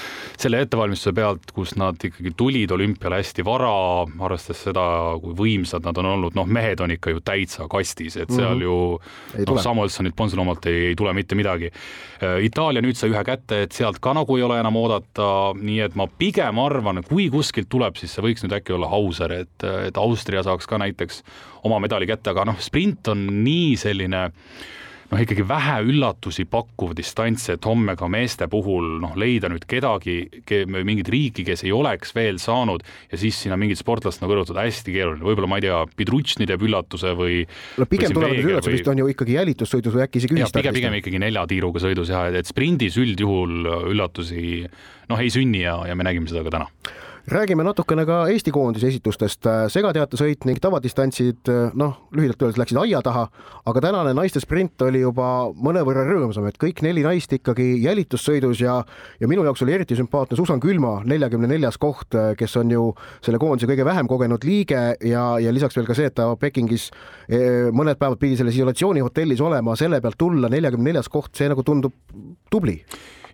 selle 0.40 0.62
ettevalmistuse 0.64 1.12
pealt, 1.16 1.50
kus 1.54 1.74
nad 1.76 2.00
ikkagi 2.00 2.32
tulid 2.36 2.72
olümpiale 2.72 3.20
hästi 3.20 3.44
vara, 3.44 3.72
arvestades 4.24 4.62
seda, 4.68 4.86
kui 5.20 5.36
võimsad 5.36 5.84
nad 5.84 6.00
on 6.00 6.08
olnud, 6.14 6.36
noh, 6.38 6.48
mehed 6.48 6.80
on 6.80 6.94
ikka 6.96 7.12
ju 7.12 7.20
täitsa 7.24 7.68
kastis, 7.72 8.16
et 8.16 8.32
seal 8.32 8.54
mm 8.56 8.62
-hmm. 8.62 9.44
ju 9.44 9.44
noh, 9.52 9.62
Samuelsonit 9.62 10.16
Ponsilomalt 10.16 10.66
ei, 10.66 10.86
ei 10.86 10.96
tule 10.96 11.12
mitte 11.12 11.34
midagi. 11.34 11.70
Äh, 12.22 12.44
Itaalia 12.44 12.82
nüüd 12.82 12.96
sai 12.96 13.10
ühe 13.10 13.24
kätte, 13.24 13.62
et 13.62 13.72
sealt 13.72 14.00
ka 14.00 14.14
nagu 14.14 14.36
ei 14.36 14.42
ole 14.42 14.60
enam 14.60 14.76
oodata, 14.76 15.52
nii 15.60 15.80
et 15.80 15.94
ma 15.94 16.06
pigem 16.06 16.58
arvan, 16.58 17.02
kui 17.04 17.28
kuskilt 17.30 17.68
tuleb, 17.68 17.96
siis 17.96 18.14
see 18.14 18.24
võiks 18.24 18.44
nüüd 18.44 18.56
äkki 18.56 18.72
olla 18.72 18.88
Hauser, 18.88 19.32
et, 19.32 19.68
et 19.86 19.96
Austria 19.96 20.42
saaks 20.42 20.66
ka 20.66 20.78
näiteks 20.78 21.22
oma 21.66 21.78
medali 21.82 22.06
kätte, 22.06 22.30
aga 22.30 22.46
noh, 22.48 22.58
sprint 22.62 23.08
on 23.12 23.26
nii 23.44 23.65
selline 23.80 24.28
noh, 25.10 25.20
ikkagi 25.22 25.44
vähe 25.46 25.76
üllatusi 25.86 26.46
pakkuv 26.50 26.94
distants, 26.98 27.46
et 27.52 27.66
homme 27.68 27.96
ka 27.98 28.08
meeste 28.10 28.48
puhul 28.50 28.96
noh, 29.02 29.14
leida 29.18 29.50
nüüd 29.52 29.66
kedagi, 29.70 30.16
mingit 30.66 31.10
riiki, 31.12 31.44
kes 31.46 31.64
ei 31.66 31.72
oleks 31.74 32.14
veel 32.16 32.40
saanud 32.42 32.84
ja 33.12 33.20
siis 33.20 33.38
sinna 33.44 33.58
mingit 33.60 33.80
sportlast 33.80 34.22
nagu 34.22 34.34
kõrvutada, 34.34 34.66
hästi 34.66 34.94
keeruline, 34.96 35.24
võib-olla 35.26 35.50
ma 35.50 35.60
ei 35.60 35.66
tea, 35.68 35.80
Pidrutšni 35.96 36.48
teeb 36.50 36.66
üllatuse 36.66 37.14
või 37.18 37.40
no 37.78 37.88
pigem 37.90 38.14
tulevad 38.14 38.38
need 38.38 38.50
üllatused 38.50 38.78
vist 38.78 38.92
on 38.92 39.02
ju 39.02 39.08
ikkagi 39.14 39.38
jälitussõidus 39.38 39.96
või 39.96 40.06
äkki 40.06 40.22
isegi 40.22 40.38
ühistardis? 40.38 40.60
pigem, 40.60 40.78
pigem 40.80 41.00
ikkagi 41.00 41.22
nelja 41.22 41.46
tiiruga 41.50 41.82
sõidus 41.86 42.12
jah, 42.12 42.28
et 42.34 42.50
sprindis 42.50 42.98
üldjuhul 43.00 43.90
üllatusi 43.92 44.62
noh, 44.66 45.18
ei 45.22 45.32
sünni 45.32 45.62
ja, 45.62 45.78
ja 45.88 45.98
me 45.98 46.06
nägime 46.06 46.30
seda 46.30 46.44
ka 46.46 46.58
täna 46.58 46.70
räägime 47.26 47.64
natukene 47.66 48.04
ka 48.06 48.16
Eesti 48.30 48.52
koondise 48.54 48.86
esitustest. 48.86 49.46
segateatesõit 49.72 50.44
ning 50.46 50.60
tavadistantsid, 50.62 51.50
noh, 51.74 51.96
lühidalt 52.14 52.42
öeldes 52.42 52.60
läksid 52.60 52.78
aia 52.78 53.00
taha, 53.02 53.26
aga 53.66 53.82
tänane 53.82 54.12
naiste 54.14 54.40
sprint 54.42 54.82
oli 54.86 55.00
juba 55.02 55.50
mõnevõrra 55.50 56.04
rõõmsam, 56.06 56.46
et 56.46 56.58
kõik 56.62 56.84
neli 56.86 57.02
naist 57.02 57.32
ikkagi 57.32 57.82
jälitussõidus 57.82 58.62
ja 58.62 58.78
ja 59.20 59.28
minu 59.28 59.44
jaoks 59.44 59.62
oli 59.66 59.74
eriti 59.74 59.98
sümpaatne 59.98 60.38
Susan 60.38 60.62
Külma 60.62 61.00
neljakümne 61.04 61.50
neljas 61.50 61.78
koht, 61.82 62.14
kes 62.38 62.56
on 62.56 62.70
ju 62.70 62.86
selle 63.24 63.42
koondise 63.42 63.66
kõige 63.70 63.84
vähem 63.84 64.06
kogenud 64.06 64.46
liige 64.46 64.86
ja, 65.00 65.26
ja 65.42 65.52
lisaks 65.52 65.76
veel 65.76 65.86
ka 65.86 65.98
see, 65.98 66.06
et 66.06 66.14
ta 66.14 66.30
Pekingis 66.38 66.90
mõned 67.74 67.98
päevad 67.98 68.22
pidi 68.22 68.38
selles 68.38 68.54
isolatsioonihotellis 68.54 69.42
olema, 69.42 69.76
selle 69.76 70.00
pealt 70.00 70.18
tulla 70.18 70.50
neljakümne 70.52 70.92
neljas 70.92 71.10
koht, 71.10 71.34
see 71.34 71.50
nagu 71.50 71.66
tundub 71.66 71.94
tubli 72.50 72.82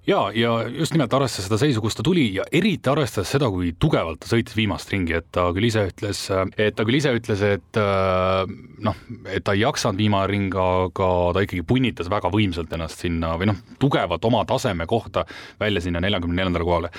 ja, 0.07 0.19
ja 0.35 0.53
just 0.69 0.95
nimelt 0.95 1.12
arvestades 1.15 1.47
seda 1.47 1.59
seisu, 1.61 1.83
kus 1.85 1.97
ta 1.99 2.05
tuli 2.07 2.25
ja 2.35 2.45
eriti 2.55 2.91
arvestades 2.91 3.31
seda, 3.35 3.49
kui 3.53 3.73
tugevalt 3.81 4.23
ta 4.23 4.31
sõitis 4.33 4.57
viimast 4.59 4.91
ringi, 4.93 5.15
et 5.19 5.29
ta 5.35 5.49
küll 5.55 5.69
ise 5.69 5.85
ütles, 5.91 6.23
et 6.57 6.77
ta 6.79 6.87
küll 6.88 6.99
ise 6.99 7.12
ütles, 7.17 7.45
et 7.47 7.81
äh, 7.81 8.43
noh, 8.87 9.01
et 9.31 9.45
ta 9.47 9.55
ei 9.57 9.62
jaksanud 9.62 10.03
viimane 10.03 10.29
ring, 10.31 10.55
aga 10.59 11.09
ta 11.37 11.45
ikkagi 11.47 11.65
punnitas 11.69 12.11
väga 12.12 12.33
võimsalt 12.35 12.73
ennast 12.75 13.05
sinna 13.05 13.35
või 13.41 13.53
noh, 13.53 13.62
tugevalt 13.83 14.25
oma 14.29 14.45
taseme 14.49 14.88
kohta 14.91 15.27
välja 15.61 15.85
sinna 15.85 16.03
neljakümne 16.03 16.41
neljandale 16.41 16.67
kohale. 16.67 16.93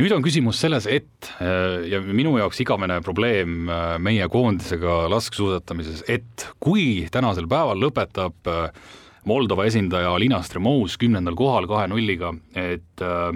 nüüd 0.00 0.12
on 0.12 0.24
küsimus 0.24 0.60
selles, 0.60 0.88
et 0.90 1.32
äh, 1.40 1.88
ja 1.92 2.02
minu 2.04 2.36
jaoks 2.40 2.60
igavene 2.64 3.00
probleem 3.04 3.68
äh, 3.68 3.96
meie 4.02 4.28
koondisega 4.32 5.06
laskesuusatamises, 5.12 6.04
et 6.08 6.48
kui 6.60 7.06
tänasel 7.12 7.48
päeval 7.48 7.80
lõpetab 7.80 8.52
Moldova 9.28 9.68
esindaja 9.68 10.10
Alina 10.16 10.40
Stremous 10.42 10.96
kümnendal 10.98 11.36
kohal 11.38 11.68
kahe 11.70 11.86
nulliga, 11.90 12.32
et 12.58 13.02
äh, 13.04 13.30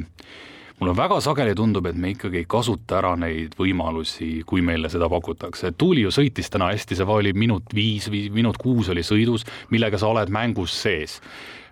mulle 0.81 0.95
väga 0.99 1.21
sageli 1.25 1.55
tundub, 1.57 1.87
et 1.87 1.99
me 1.99 2.11
ikkagi 2.15 2.43
ei 2.43 2.49
kasuta 2.51 2.99
ära 2.99 3.13
neid 3.21 3.55
võimalusi, 3.59 4.43
kui 4.49 4.65
meile 4.67 4.91
seda 4.93 5.09
pakutakse. 5.13 5.73
Tuuli 5.79 6.03
ju 6.03 6.13
sõitis 6.15 6.51
täna 6.53 6.73
hästi, 6.73 6.99
see 6.99 7.07
oli 7.19 7.33
minut 7.39 7.71
viis, 7.77 8.11
minut 8.11 8.59
kuus 8.61 8.91
oli 8.93 9.07
sõidus, 9.07 9.47
millega 9.71 10.01
sa 10.01 10.11
oled 10.11 10.33
mängus 10.35 10.75
sees. 10.75 11.21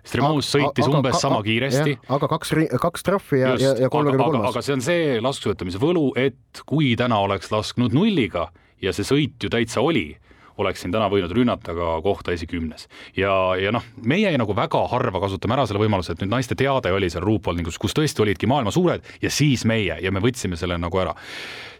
Stremous 0.05 0.47
sõitis 0.53 0.85
aga, 0.85 0.99
umbes 0.99 1.15
aga, 1.15 1.21
sama 1.21 1.39
kiiresti. 1.45 1.95
aga 2.13 2.27
kaks, 2.29 2.51
kaks 2.81 3.05
trahvi 3.07 3.39
ja, 3.41 3.55
ja, 3.59 3.71
ja 3.85 3.89
kolmekümne 3.89 4.27
kolmas. 4.29 4.51
aga 4.51 4.61
see 4.61 4.75
on 4.75 4.83
see 4.85 5.15
laskesuusatamise 5.17 5.81
võlu, 5.81 6.11
et 6.19 6.61
kui 6.69 6.91
täna 6.99 7.17
oleks 7.25 7.49
lasknud 7.51 7.95
nulliga 7.95 8.51
ja 8.85 8.93
see 8.93 9.07
sõit 9.07 9.41
ju 9.41 9.49
täitsa 9.49 9.81
oli 9.81 10.11
oleksin 10.57 10.93
täna 10.93 11.09
võinud 11.11 11.33
rünnata 11.35 11.75
ka 11.75 11.91
kohta 12.05 12.35
esikümnes. 12.35 12.87
ja, 13.17 13.33
ja 13.59 13.73
noh, 13.75 13.83
meie 14.05 14.33
nagu 14.37 14.55
väga 14.55 14.85
harva 14.91 15.21
kasutame 15.23 15.57
ära 15.57 15.67
selle 15.67 15.83
võimaluse, 15.83 16.15
et 16.15 16.23
nüüd 16.23 16.33
naiste 16.33 16.57
teade 16.59 16.93
oli 16.93 17.09
seal 17.09 17.25
ruupoldingus, 17.25 17.79
kus 17.81 17.95
tõesti 17.97 18.25
olidki 18.25 18.49
maailma 18.49 18.73
suured 18.75 19.05
ja 19.21 19.31
siis 19.33 19.65
meie 19.65 19.99
ja 20.01 20.11
me 20.11 20.23
võtsime 20.23 20.59
selle 20.59 20.79
nagu 20.81 21.01
ära 21.01 21.15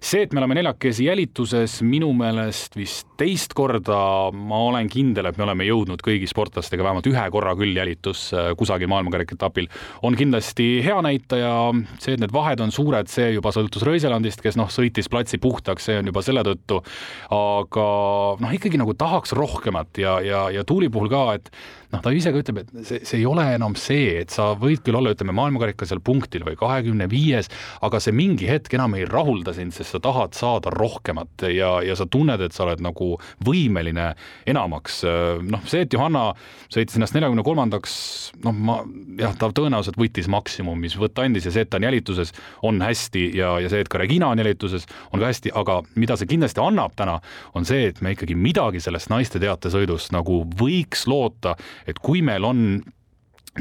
see, 0.06 0.26
et 0.26 0.34
me 0.34 0.42
oleme 0.42 0.58
neljakesi 0.60 1.08
jälituses, 1.08 1.80
minu 1.86 2.12
meelest 2.18 2.76
vist 2.78 3.08
teist 3.20 3.56
korda, 3.58 3.98
ma 4.36 4.60
olen 4.68 4.90
kindel, 4.92 5.30
et 5.30 5.38
me 5.40 5.46
oleme 5.48 5.66
jõudnud 5.68 6.02
kõigi 6.06 6.28
sportlastega 6.30 6.84
vähemalt 6.86 7.08
ühe 7.10 7.24
korra 7.34 7.56
küll 7.58 7.78
jälitusse 7.78 8.52
kusagil 8.60 8.90
maailmakarika 8.92 9.38
etapil, 9.38 9.70
on 10.06 10.18
kindlasti 10.20 10.68
hea 10.86 10.98
näitaja. 11.06 11.54
see, 12.00 12.16
et 12.16 12.22
need 12.22 12.34
vahed 12.36 12.62
on 12.62 12.74
suured, 12.76 13.10
see 13.12 13.32
juba 13.38 13.54
sõltus 13.56 13.86
Röiselandist, 13.88 14.44
kes 14.44 14.60
noh, 14.60 14.70
sõitis 14.72 15.10
platsi 15.12 15.40
puhtaks, 15.42 15.88
see 15.90 15.98
on 16.02 16.12
juba 16.12 16.22
selle 16.26 16.44
tõttu. 16.46 16.82
aga 17.34 17.88
noh, 18.44 18.56
ikkagi 18.66 18.82
nagu 18.82 18.96
tahaks 18.98 19.36
rohkemat 19.38 20.02
ja, 20.02 20.18
ja, 20.26 20.50
ja 20.50 20.64
Tuuli 20.66 20.90
puhul 20.90 21.12
ka, 21.12 21.24
et 21.38 21.52
noh, 21.96 22.04
ta 22.04 22.14
ise 22.16 22.34
ka 22.34 22.42
ütleb, 22.44 22.62
et 22.64 22.88
see, 22.88 23.02
see 23.08 23.20
ei 23.22 23.28
ole 23.30 23.46
enam 23.56 23.76
see, 23.80 24.20
et 24.22 24.34
sa 24.34 24.52
võid 24.60 24.84
küll 24.86 24.98
olla, 25.00 25.14
ütleme, 25.16 25.36
maailmakarika 25.36 25.88
seal 25.88 26.02
punktil 26.06 26.46
või 26.48 26.58
kahekümne 26.60 27.08
viies, 27.12 27.50
aga 27.86 28.02
see 28.04 28.16
mingi 28.16 28.50
hetk 28.50 28.76
enam 28.78 28.98
ei 29.00 29.08
rahulda 29.10 29.56
sind, 29.56 29.76
sest 29.76 29.96
sa 29.96 30.02
tahad 30.04 30.36
saada 30.38 30.74
rohkemat 30.74 31.48
ja, 31.54 31.78
ja 31.86 31.96
sa 31.98 32.08
tunned, 32.10 32.42
et 32.44 32.56
sa 32.56 32.66
oled 32.68 32.84
nagu 32.84 33.16
võimeline 33.46 34.12
enamaks. 34.50 35.02
noh, 35.46 35.64
see, 35.70 35.86
et 35.86 35.94
Johanna 35.94 36.28
sõitis 36.72 36.98
ennast 37.00 37.16
neljakümne 37.16 37.46
kolmandaks, 37.46 37.96
noh, 38.46 38.56
ma 38.56 38.80
jah, 39.20 39.36
ta 39.40 39.50
tõenäoliselt 39.56 40.00
võttis 40.00 40.30
maksimum, 40.32 40.80
mis 40.82 40.98
võtta 41.00 41.26
andis 41.26 41.48
ja 41.48 41.54
see, 41.56 41.66
et 41.66 41.72
ta 41.72 41.80
on 41.80 41.88
jälituses, 41.88 42.34
on 42.66 42.82
hästi 42.84 43.26
ja, 43.38 43.56
ja 43.64 43.72
see, 43.72 43.84
et 43.86 43.92
ka 43.92 44.02
Regina 44.02 44.32
on 44.34 44.42
jälituses, 44.42 44.88
on 45.12 45.22
ka 45.22 45.30
hästi, 45.32 45.54
aga 45.56 45.80
mida 45.96 46.18
see 46.20 46.30
kindlasti 46.30 46.62
annab 46.64 46.96
täna, 47.00 47.20
on 47.56 47.68
see, 47.68 47.90
et 47.92 48.02
me 48.06 48.16
ikkagi 48.16 48.38
midagi 48.38 48.82
sellest 48.84 49.12
naiste 49.14 49.42
teatesõidust 49.42 50.14
nagu 50.16 50.42
võiks 50.60 51.06
loota, 51.10 51.56
et 51.88 52.00
kui 52.04 52.22
meil 52.26 52.46
on 52.48 52.62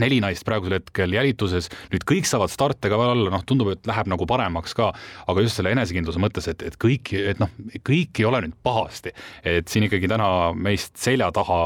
neli 0.00 0.18
naist 0.22 0.44
praegusel 0.46 0.78
hetkel 0.78 1.14
jälituses, 1.14 1.68
nüüd 1.92 2.04
kõik 2.08 2.26
saavad 2.28 2.52
starte 2.52 2.90
ka 2.90 2.98
veel 2.98 3.12
alla, 3.14 3.30
noh, 3.34 3.44
tundub, 3.46 3.70
et 3.74 3.86
läheb 3.86 4.10
nagu 4.10 4.26
paremaks 4.26 4.74
ka, 4.76 4.90
aga 5.30 5.44
just 5.44 5.60
selle 5.60 5.74
enesekindluse 5.74 6.22
mõttes, 6.22 6.48
et, 6.50 6.64
et 6.66 6.78
kõik, 6.80 7.12
et 7.14 7.42
noh, 7.42 7.52
kõik 7.86 8.22
ei 8.22 8.28
ole 8.28 8.42
nüüd 8.46 8.56
pahasti. 8.66 9.14
et 9.46 9.70
siin 9.70 9.86
ikkagi 9.86 10.10
täna 10.10 10.28
meist 10.56 10.96
selja 11.00 11.30
taha 11.34 11.60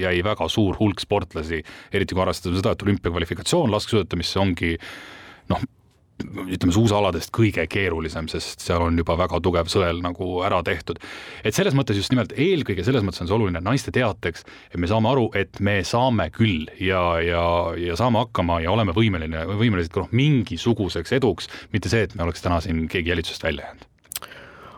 jäi 0.00 0.16
väga 0.24 0.48
suur 0.48 0.78
hulk 0.80 1.02
sportlasi, 1.04 1.60
eriti 1.92 2.16
kui 2.16 2.24
arvestada 2.24 2.56
seda, 2.56 2.72
et 2.72 2.86
olümpiakvalifikatsioon 2.86 3.72
laskesuusatamisse 3.74 4.40
ongi 4.40 4.74
noh, 5.52 5.68
ütleme 6.22 6.72
suusaaladest 6.74 7.32
kõige 7.34 7.64
keerulisem, 7.70 8.28
sest 8.30 8.62
seal 8.62 8.82
on 8.84 8.98
juba 8.98 9.16
väga 9.18 9.40
tugev 9.42 9.70
sõel 9.70 9.98
nagu 10.04 10.40
ära 10.46 10.62
tehtud. 10.62 11.00
et 11.44 11.54
selles 11.54 11.74
mõttes 11.74 11.98
just 11.98 12.12
nimelt 12.12 12.32
eelkõige 12.36 12.84
selles 12.84 13.02
mõttes 13.02 13.20
on 13.22 13.30
see 13.30 13.36
oluline 13.36 13.60
naiste 13.60 13.90
teateks, 13.90 14.44
et 14.70 14.78
me 14.78 14.86
saame 14.90 15.10
aru, 15.10 15.30
et 15.34 15.60
me 15.60 15.80
saame 15.84 16.30
küll 16.30 16.68
ja, 16.80 17.18
ja, 17.20 17.74
ja 17.78 17.96
saame 17.96 18.22
hakkama 18.24 18.60
ja 18.62 18.70
oleme 18.70 18.94
võimeline, 18.94 19.46
võimelised 19.58 19.92
ka 19.92 20.04
noh, 20.04 20.12
mingisuguseks 20.12 21.12
eduks, 21.18 21.50
mitte 21.72 21.90
see, 21.90 22.06
et 22.06 22.14
me 22.14 22.22
oleks 22.22 22.42
täna 22.42 22.60
siin 22.62 22.86
keegi 22.88 23.14
jälitusest 23.14 23.42
välja 23.42 23.66
jäänud 23.66 23.90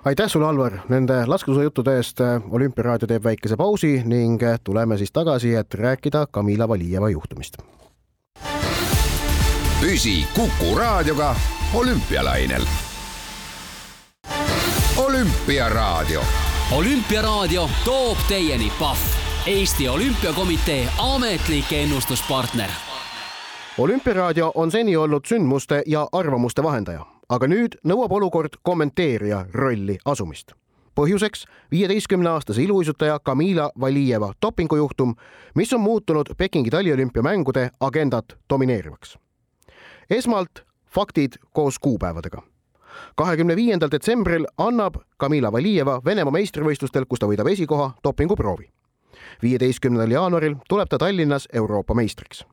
aitäh 0.07 0.29
sulle, 0.31 0.47
Alvar, 0.47 0.79
nende 0.89 1.25
laskesuusajuttude 1.27 1.97
eest. 1.99 2.21
olümpiaraadio 2.51 3.09
teeb 3.11 3.25
väikese 3.25 3.57
pausi 3.59 4.03
ning 4.07 4.43
tuleme 4.65 4.99
siis 4.99 5.13
tagasi, 5.13 5.55
et 5.55 5.75
rääkida 5.75 6.27
Kamila 6.31 6.69
Valijeva 6.69 7.11
juhtumist 7.11 7.59
püsi 9.81 10.25
Kuku 10.35 10.79
Raadioga 10.79 11.37
olümpialainel. 11.75 12.63
olümpiaraadio. 14.97 16.23
olümpiaraadio 16.77 17.69
toob 17.85 18.17
teieni 18.29 18.73
Pahv, 18.79 18.99
Eesti 19.47 19.91
Olümpiakomitee 19.91 20.89
ametlik 20.99 21.73
ennustuspartner. 21.73 22.71
olümpiaraadio 23.79 24.53
on 24.55 24.71
seni 24.71 24.99
olnud 24.99 25.25
sündmuste 25.25 25.83
ja 25.87 26.09
arvamuste 26.13 26.63
vahendaja, 26.63 27.07
aga 27.29 27.47
nüüd 27.47 27.77
nõuab 27.85 28.13
olukord 28.13 28.57
kommenteerija 28.63 29.47
rolli 29.55 29.99
asumist 30.05 30.53
põhjuseks 30.97 31.45
viieteistkümne 31.71 32.29
aastase 32.29 32.63
iluuisutaja 32.63 33.19
Kamila 33.19 33.71
Valijeva 33.81 34.33
dopingujuhtum, 34.43 35.15
mis 35.55 35.73
on 35.73 35.81
muutunud 35.81 36.27
Pekingi 36.39 36.71
taliolümpiamängude 36.71 37.71
agendat 37.81 38.39
domineerivaks 38.51 39.17
esmalt 40.11 40.65
faktid 40.87 41.33
koos 41.53 41.79
kuupäevadega. 41.79 42.43
kahekümne 43.17 43.57
viiendal 43.57 43.91
detsembril 43.91 44.47
annab 44.59 44.95
Kamila 45.17 45.53
Valijeva 45.53 46.01
Venemaa 46.05 46.33
meistrivõistlustel, 46.33 47.05
kus 47.09 47.19
ta 47.19 47.27
võidab 47.27 47.47
esikoha, 47.53 47.91
dopinguproovi. 48.05 48.71
viieteistkümnendal 49.43 50.11
jaanuaril 50.11 50.55
tuleb 50.69 50.89
ta 50.89 50.99
Tallinnas 50.99 51.49
Euroopa 51.53 51.95
meistriks 51.95 52.45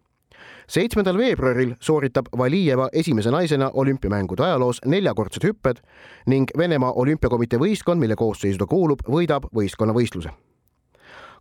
seitsmendal 0.68 1.18
veebruaril 1.18 1.76
sooritab 1.80 2.26
Valijeva 2.38 2.90
esimese 2.94 3.32
naisena 3.32 3.72
olümpiamängude 3.74 4.44
ajaloos 4.44 4.82
neljakordsed 4.86 5.44
hüpped 5.44 5.84
ning 6.28 6.50
Venemaa 6.58 6.92
olümpiakomitee 6.92 7.60
võistkond, 7.60 8.00
mille 8.00 8.16
koosseisu 8.16 8.58
ta 8.58 8.66
kuulub, 8.66 9.00
võidab 9.08 9.52
võistkonnavõistluse 9.56 10.30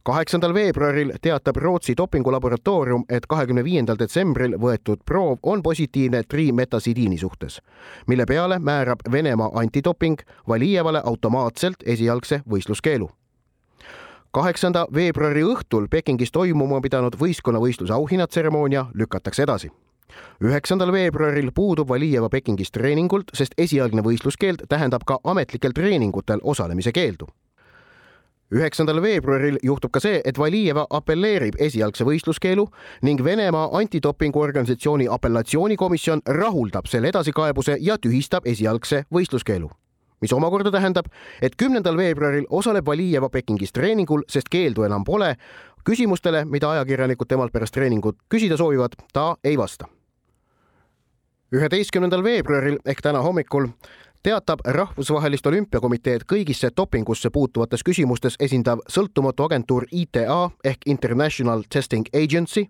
kaheksandal 0.02 0.54
veebruaril 0.54 1.12
teatab 1.22 1.56
Rootsi 1.56 1.94
dopingulaboratoorium, 1.96 3.04
et 3.08 3.26
kahekümne 3.28 3.64
viiendal 3.64 3.98
detsembril 3.98 4.56
võetud 4.58 5.04
proov 5.06 5.38
on 5.42 5.62
positiivne 5.62 6.22
trimetasidiini 6.28 7.18
suhtes, 7.18 7.60
mille 8.06 8.26
peale 8.26 8.58
määrab 8.58 9.04
Venemaa 9.12 9.50
antidoping 9.54 10.20
Valijevale 10.48 11.02
automaatselt 11.04 11.76
esialgse 11.86 12.42
võistluskeelu 12.50 13.10
kaheksanda 14.32 14.86
veebruari 14.94 15.42
õhtul 15.44 15.88
Pekingis 15.92 16.32
toimuma 16.32 16.80
pidanud 16.80 17.18
võistkonnavõistluse 17.20 17.92
auhinnatseremoonia 17.92 18.86
lükatakse 18.94 19.42
edasi. 19.42 19.70
üheksandal 20.44 20.92
veebruaril 20.92 21.52
puudub 21.54 21.88
Valijeva 21.88 22.28
Pekingis 22.28 22.70
treeningult, 22.70 23.30
sest 23.34 23.52
esialgne 23.58 24.02
võistluskeeld 24.02 24.64
tähendab 24.68 25.04
ka 25.06 25.18
ametlikel 25.24 25.72
treeningutel 25.72 26.40
osalemise 26.42 26.92
keeldu 26.92 27.28
üheksandal 28.52 29.00
veebruaril 29.02 29.58
juhtub 29.64 29.92
ka 29.92 30.00
see, 30.00 30.20
et 30.24 30.38
Valijeva 30.38 30.86
apelleerib 30.90 31.56
esialgse 31.58 32.04
võistluskeelu 32.04 32.66
ning 33.02 33.24
Venemaa 33.24 33.70
antidopingu 33.78 34.40
organisatsiooni 34.40 35.08
apellatsioonikomisjon 35.10 36.24
rahuldab 36.38 36.90
selle 36.90 37.12
edasikaebuse 37.12 37.78
ja 37.80 37.96
tühistab 37.98 38.46
esialgse 38.46 39.04
võistluskeelu 39.14 39.70
mis 40.22 40.32
omakorda 40.32 40.70
tähendab, 40.70 41.08
et 41.42 41.56
kümnendal 41.58 41.96
veebruaril 41.98 42.44
osaleb 42.50 42.86
Valijeva 42.86 43.26
Pekingis 43.28 43.72
treeningul, 43.74 44.22
sest 44.28 44.48
keeldu 44.50 44.86
enam 44.86 45.04
pole. 45.04 45.36
küsimustele, 45.82 46.44
mida 46.44 46.70
ajakirjanikud 46.70 47.26
temalt 47.26 47.52
pärast 47.52 47.74
treeningut 47.74 48.16
küsida 48.30 48.56
soovivad, 48.56 48.94
ta 49.12 49.36
ei 49.44 49.58
vasta. 49.58 49.88
üheteistkümnendal 51.52 52.22
veebruaril 52.24 52.78
ehk 52.86 53.02
täna 53.02 53.18
hommikul 53.18 53.66
teatab 54.22 54.60
Rahvusvahelist 54.64 55.46
Olümpiakomiteed 55.46 56.22
kõigisse 56.30 56.70
dopingusse 56.76 57.30
puutuvates 57.30 57.82
küsimustes 57.82 58.36
esindav 58.40 58.82
sõltumatu 58.88 59.46
agentuur 59.48 59.86
ITA 59.90 60.50
ehk 60.64 60.86
International 60.86 61.64
Testing 61.68 62.06
Agency, 62.14 62.68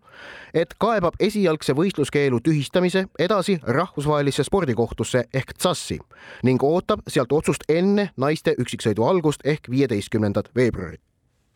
et 0.54 0.74
kaebab 0.80 1.18
esialgse 1.20 1.76
võistluskeelu 1.76 2.40
tühistamise 2.40 3.04
edasi 3.18 3.58
rahvusvahelisse 3.62 4.46
spordikohtusse 4.48 5.26
ehk 5.34 5.52
TSAS-i 5.58 5.98
ning 6.42 6.64
ootab 6.64 7.04
sealt 7.08 7.32
otsust 7.32 7.68
enne 7.68 8.10
naiste 8.16 8.56
üksiksõidu 8.58 9.04
algust 9.04 9.44
ehk 9.44 9.70
viieteistkümnendat 9.70 10.50
veebruari. 10.56 10.96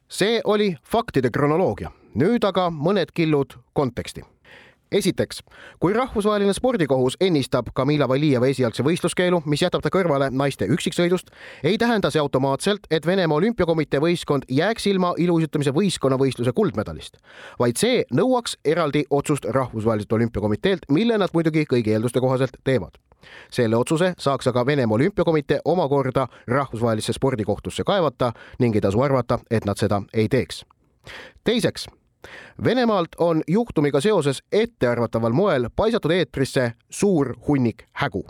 see 0.09 0.41
oli 0.45 0.77
faktide 0.85 1.31
kronoloogia, 1.31 1.91
nüüd 2.15 2.45
aga 2.45 2.71
mõned 2.71 3.11
killud 3.15 3.57
konteksti 3.73 4.23
esiteks, 4.93 5.41
kui 5.81 5.93
rahvusvaheline 5.93 6.53
spordikohus 6.53 7.17
ennistab 7.21 7.73
Kamila 7.75 8.09
Valijeva 8.09 8.47
esialgse 8.47 8.85
võistluskeelu, 8.87 9.43
mis 9.47 9.63
jätab 9.63 9.83
ta 9.83 9.91
kõrvale 9.93 10.31
naiste 10.31 10.69
üksiksõidust, 10.71 11.33
ei 11.63 11.79
tähenda 11.79 12.11
see 12.11 12.23
automaatselt, 12.23 12.87
et 12.91 13.07
Venemaa 13.07 13.39
olümpiakomitee 13.41 14.01
võistkond 14.01 14.47
jääks 14.51 14.87
ilma 14.87 15.15
iluuisutamise 15.19 15.75
võistkonnavõistluse 15.77 16.53
kuldmedalist, 16.53 17.19
vaid 17.59 17.81
see 17.81 18.05
nõuaks 18.15 18.57
eraldi 18.65 19.05
otsust 19.11 19.45
rahvusvaheliselt 19.45 20.13
olümpiakomiteelt, 20.13 20.89
mille 20.91 21.19
nad 21.19 21.35
muidugi 21.35 21.67
kõigi 21.71 21.97
eelduste 21.97 22.21
kohaselt 22.21 22.57
teevad 22.65 22.99
selle 23.51 23.77
otsuse 23.77 24.13
saaks 24.19 24.47
aga 24.47 24.67
Venemaa 24.67 24.95
Olümpiakomitee 24.95 25.61
omakorda 25.65 26.29
rahvusvahelisse 26.47 27.13
spordikohtusse 27.13 27.83
kaevata 27.85 28.33
ning 28.59 28.75
ei 28.75 28.81
tasu 28.81 29.01
arvata, 29.03 29.39
et 29.51 29.65
nad 29.65 29.79
seda 29.79 30.03
ei 30.15 30.29
teeks. 30.29 30.65
teiseks 31.45 31.89
Venemaalt 32.65 33.19
on 33.19 33.43
juhtumiga 33.49 34.01
seoses 34.01 34.43
ettearvataval 34.53 35.33
moel 35.33 35.69
paisatud 35.77 36.11
eetrisse 36.11 36.73
suur 36.91 37.35
hunnik 37.49 37.87
hägu 37.93 38.27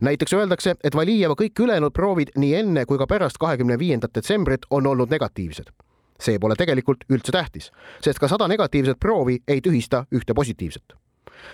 näiteks 0.00 0.32
öeldakse, 0.32 0.74
et 0.84 0.96
Valijeva 0.96 1.34
kõik 1.34 1.60
ülejäänud 1.64 1.92
proovid 1.96 2.34
nii 2.36 2.54
enne 2.54 2.84
kui 2.84 2.98
ka 2.98 3.06
pärast 3.06 3.38
kahekümne 3.40 3.78
viiendat 3.78 4.14
detsembrit 4.14 4.66
on 4.70 4.86
olnud 4.86 5.10
negatiivsed. 5.10 5.72
see 6.20 6.38
pole 6.38 6.54
tegelikult 6.58 7.04
üldse 7.08 7.32
tähtis, 7.32 7.70
sest 8.02 8.18
ka 8.18 8.28
sada 8.28 8.48
negatiivset 8.48 8.98
proovi 9.00 9.38
ei 9.48 9.60
tühista 9.60 10.04
ühte 10.12 10.34
positiivset 10.34 10.94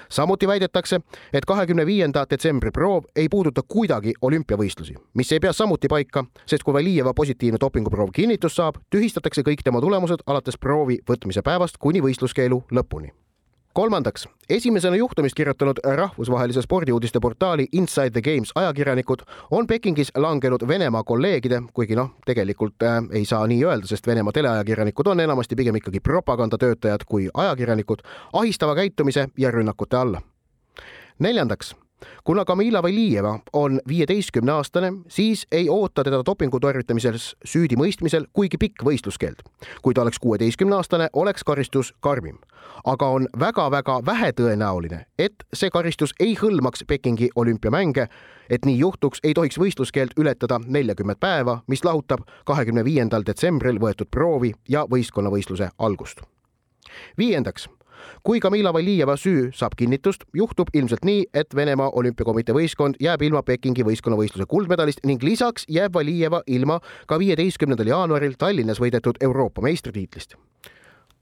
samuti 0.09 0.49
väidetakse, 0.49 1.01
et 1.33 1.44
kahekümne 1.44 1.87
viienda 1.87 2.27
detsembri 2.31 2.70
proov 2.70 3.05
ei 3.16 3.29
puuduta 3.29 3.62
kuidagi 3.68 4.14
olümpiavõistlusi, 4.23 4.94
mis 5.14 5.33
ei 5.33 5.40
pea 5.40 5.53
samuti 5.53 5.88
paika, 5.88 6.25
sest 6.47 6.62
kui 6.62 6.75
Valijeva 6.75 7.14
positiivne 7.14 7.61
dopinguproov 7.61 8.12
kinnitust 8.14 8.61
saab, 8.61 8.81
tühistatakse 8.90 9.42
kõik 9.42 9.64
tema 9.64 9.81
tulemused 9.81 10.25
alates 10.27 10.59
proovi 10.59 11.01
võtmise 11.11 11.42
päevast 11.42 11.79
kuni 11.79 12.03
võistluskeelu 12.05 12.64
lõpuni 12.73 13.12
kolmandaks, 13.75 14.29
esimesena 14.51 14.97
juhtumist 14.97 15.35
kirjutanud 15.35 15.77
rahvusvahelise 15.97 16.63
spordiuudiste 16.63 17.21
portaali 17.21 17.67
Inside 17.73 18.11
the 18.11 18.23
Games 18.23 18.53
ajakirjanikud 18.55 19.19
on 19.51 19.67
Pekingis 19.67 20.13
langenud 20.17 20.69
Venemaa 20.69 21.03
kolleegide, 21.03 21.63
kuigi 21.75 21.97
noh, 21.97 22.11
tegelikult 22.27 22.83
äh, 22.83 23.03
ei 23.11 23.25
saa 23.25 23.47
nii 23.47 23.65
öelda, 23.65 23.87
sest 23.91 24.07
Venemaa 24.07 24.33
teleajakirjanikud 24.33 25.07
on 25.07 25.21
enamasti 25.21 25.57
pigem 25.57 25.77
ikkagi 25.83 26.01
propagandatöötajad 26.01 27.07
kui 27.07 27.29
ajakirjanikud, 27.35 28.07
ahistava 28.33 28.75
käitumise 28.75 29.29
ja 29.39 29.51
rünnakute 29.51 29.97
alla. 29.97 30.23
neljandaks 31.19 31.75
kuna 32.25 32.45
Kamila 32.45 32.83
Valijeva 32.83 33.38
on 33.53 33.81
viieteistkümne 33.88 34.53
aastane, 34.53 34.93
siis 35.09 35.47
ei 35.53 35.69
oota 35.69 36.05
teda 36.05 36.23
dopingu 36.27 36.61
tarvitamises 36.61 37.37
süüdimõistmisel 37.45 38.27
kuigi 38.33 38.59
pikk 38.59 38.85
võistluskeeld. 38.85 39.43
kui 39.83 39.95
ta 39.95 40.03
oleks 40.03 40.19
kuueteistkümne 40.19 40.77
aastane, 40.77 41.09
oleks 41.12 41.45
karistus 41.45 41.95
karmim. 42.01 42.38
aga 42.85 43.09
on 43.09 43.29
väga-väga 43.38 44.01
vähetõenäoline, 44.07 45.07
et 45.19 45.35
see 45.53 45.71
karistus 45.71 46.14
ei 46.21 46.35
hõlmaks 46.35 46.85
Pekingi 46.87 47.29
olümpiamänge. 47.37 48.09
et 48.51 48.64
nii 48.64 48.79
juhtuks, 48.79 49.19
ei 49.25 49.35
tohiks 49.35 49.59
võistluskeeld 49.59 50.11
ületada 50.17 50.61
neljakümmet 50.67 51.21
päeva, 51.21 51.62
mis 51.67 51.85
lahutab 51.85 52.21
kahekümne 52.45 52.85
viiendal 52.85 53.23
detsembril 53.27 53.79
võetud 53.79 54.07
proovi 54.11 54.53
ja 54.69 54.87
võistkonnavõistluse 54.90 55.69
algust. 55.79 56.21
viiendaks 57.19 57.69
kui 58.23 58.40
Kamila 58.40 58.73
Valijeva 58.73 59.17
süü 59.17 59.51
saab 59.55 59.77
kinnitust, 59.77 60.25
juhtub 60.35 60.69
ilmselt 60.75 61.05
nii, 61.05 61.27
et 61.35 61.55
Venemaa 61.55 61.90
olümpiakomitee 61.90 62.55
võistkond 62.55 63.01
jääb 63.01 63.23
ilma 63.23 63.43
Pekingi 63.43 63.85
võistkonnavõistluse 63.85 64.47
kuldmedalist 64.49 65.05
ning 65.05 65.23
lisaks 65.23 65.67
jääb 65.69 65.95
Valijeva 65.95 66.43
ilma 66.47 66.81
ka 67.07 67.19
viieteistkümnendal 67.19 67.87
jaanuaril 67.87 68.38
Tallinnas 68.38 68.81
võidetud 68.81 69.21
Euroopa 69.21 69.62
meistritiitlist. 69.62 70.35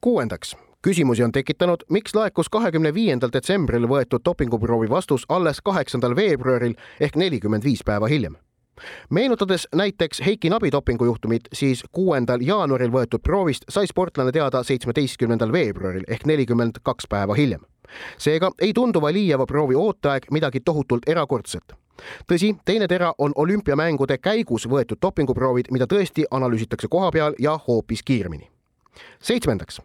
kuuendaks, 0.00 0.56
küsimusi 0.82 1.24
on 1.24 1.32
tekitanud, 1.32 1.84
miks 1.88 2.14
laekus 2.14 2.48
kahekümne 2.48 2.94
viiendal 2.94 3.30
detsembril 3.32 3.86
võetud 3.86 4.24
dopinguproovi 4.24 4.90
vastus 4.90 5.24
alles 5.28 5.60
kaheksandal 5.60 6.16
veebruaril 6.16 6.74
ehk 7.00 7.16
nelikümmend 7.16 7.64
viis 7.64 7.84
päeva 7.84 8.06
hiljem 8.06 8.36
meenutades 9.10 9.68
näiteks 9.74 10.20
Heiki 10.26 10.50
Nabi 10.50 10.72
dopingujuhtumit, 10.72 11.48
siis 11.52 11.84
kuuendal 11.92 12.40
jaanuaril 12.40 12.90
võetud 12.90 13.22
proovist 13.22 13.64
sai 13.68 13.86
sportlane 13.86 14.32
teada 14.32 14.62
seitsmeteistkümnendal 14.62 15.52
veebruaril 15.52 16.04
ehk 16.08 16.26
nelikümmend 16.26 16.82
kaks 16.82 17.06
päeva 17.08 17.34
hiljem. 17.34 17.60
seega 18.18 18.50
ei 18.58 18.72
tundu 18.72 19.00
Valijeva 19.00 19.46
proovi 19.46 19.74
ooteaeg 19.74 20.30
midagi 20.30 20.60
tohutult 20.60 21.08
erakordset 21.08 21.72
tõsi, 22.28 22.56
teine 22.64 22.88
tera 22.88 23.12
on 23.18 23.32
olümpiamängude 23.36 24.18
käigus 24.18 24.68
võetud 24.68 24.98
dopinguproovid, 25.02 25.70
mida 25.70 25.86
tõesti 25.86 26.24
analüüsitakse 26.30 26.88
kohapeal 26.88 27.34
ja 27.38 27.58
hoopis 27.68 28.02
kiiremini. 28.02 28.50
seitsmendaks, 29.22 29.80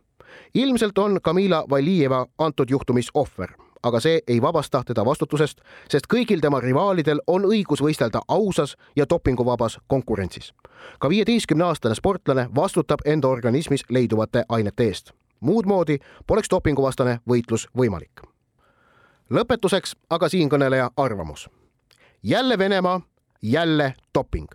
ilmselt 0.54 0.98
on 0.98 1.20
Kamila 1.22 1.66
Valijeva 1.70 2.26
antud 2.38 2.70
juhtumis 2.70 3.10
ohver 3.14 3.67
aga 3.88 4.00
see 4.00 4.22
ei 4.28 4.42
vabasta 4.42 4.82
teda 4.86 5.06
vastutusest, 5.06 5.62
sest 5.90 6.08
kõigil 6.14 6.42
tema 6.42 6.60
rivaalidel 6.60 7.22
on 7.28 7.46
õigus 7.48 7.82
võistelda 7.84 8.22
ausas 8.28 8.76
ja 8.96 9.06
dopinguvabas 9.10 9.80
konkurentsis. 9.88 10.54
ka 11.00 11.10
viieteistkümneaastane 11.10 11.96
sportlane 11.96 12.50
vastutab 12.56 13.00
enda 13.06 13.28
organismis 13.28 13.84
leiduvate 13.90 14.44
ainete 14.50 14.84
eest. 14.84 15.12
muud 15.40 15.66
moodi 15.66 16.00
poleks 16.28 16.50
dopinguvastane 16.50 17.20
võitlus 17.30 17.68
võimalik. 17.78 18.22
lõpetuseks 19.30 19.96
aga 20.10 20.30
siinkõneleja 20.30 20.92
arvamus. 20.98 21.50
jälle 22.24 22.58
Venemaa, 22.58 23.02
jälle 23.42 23.94
doping. 24.14 24.48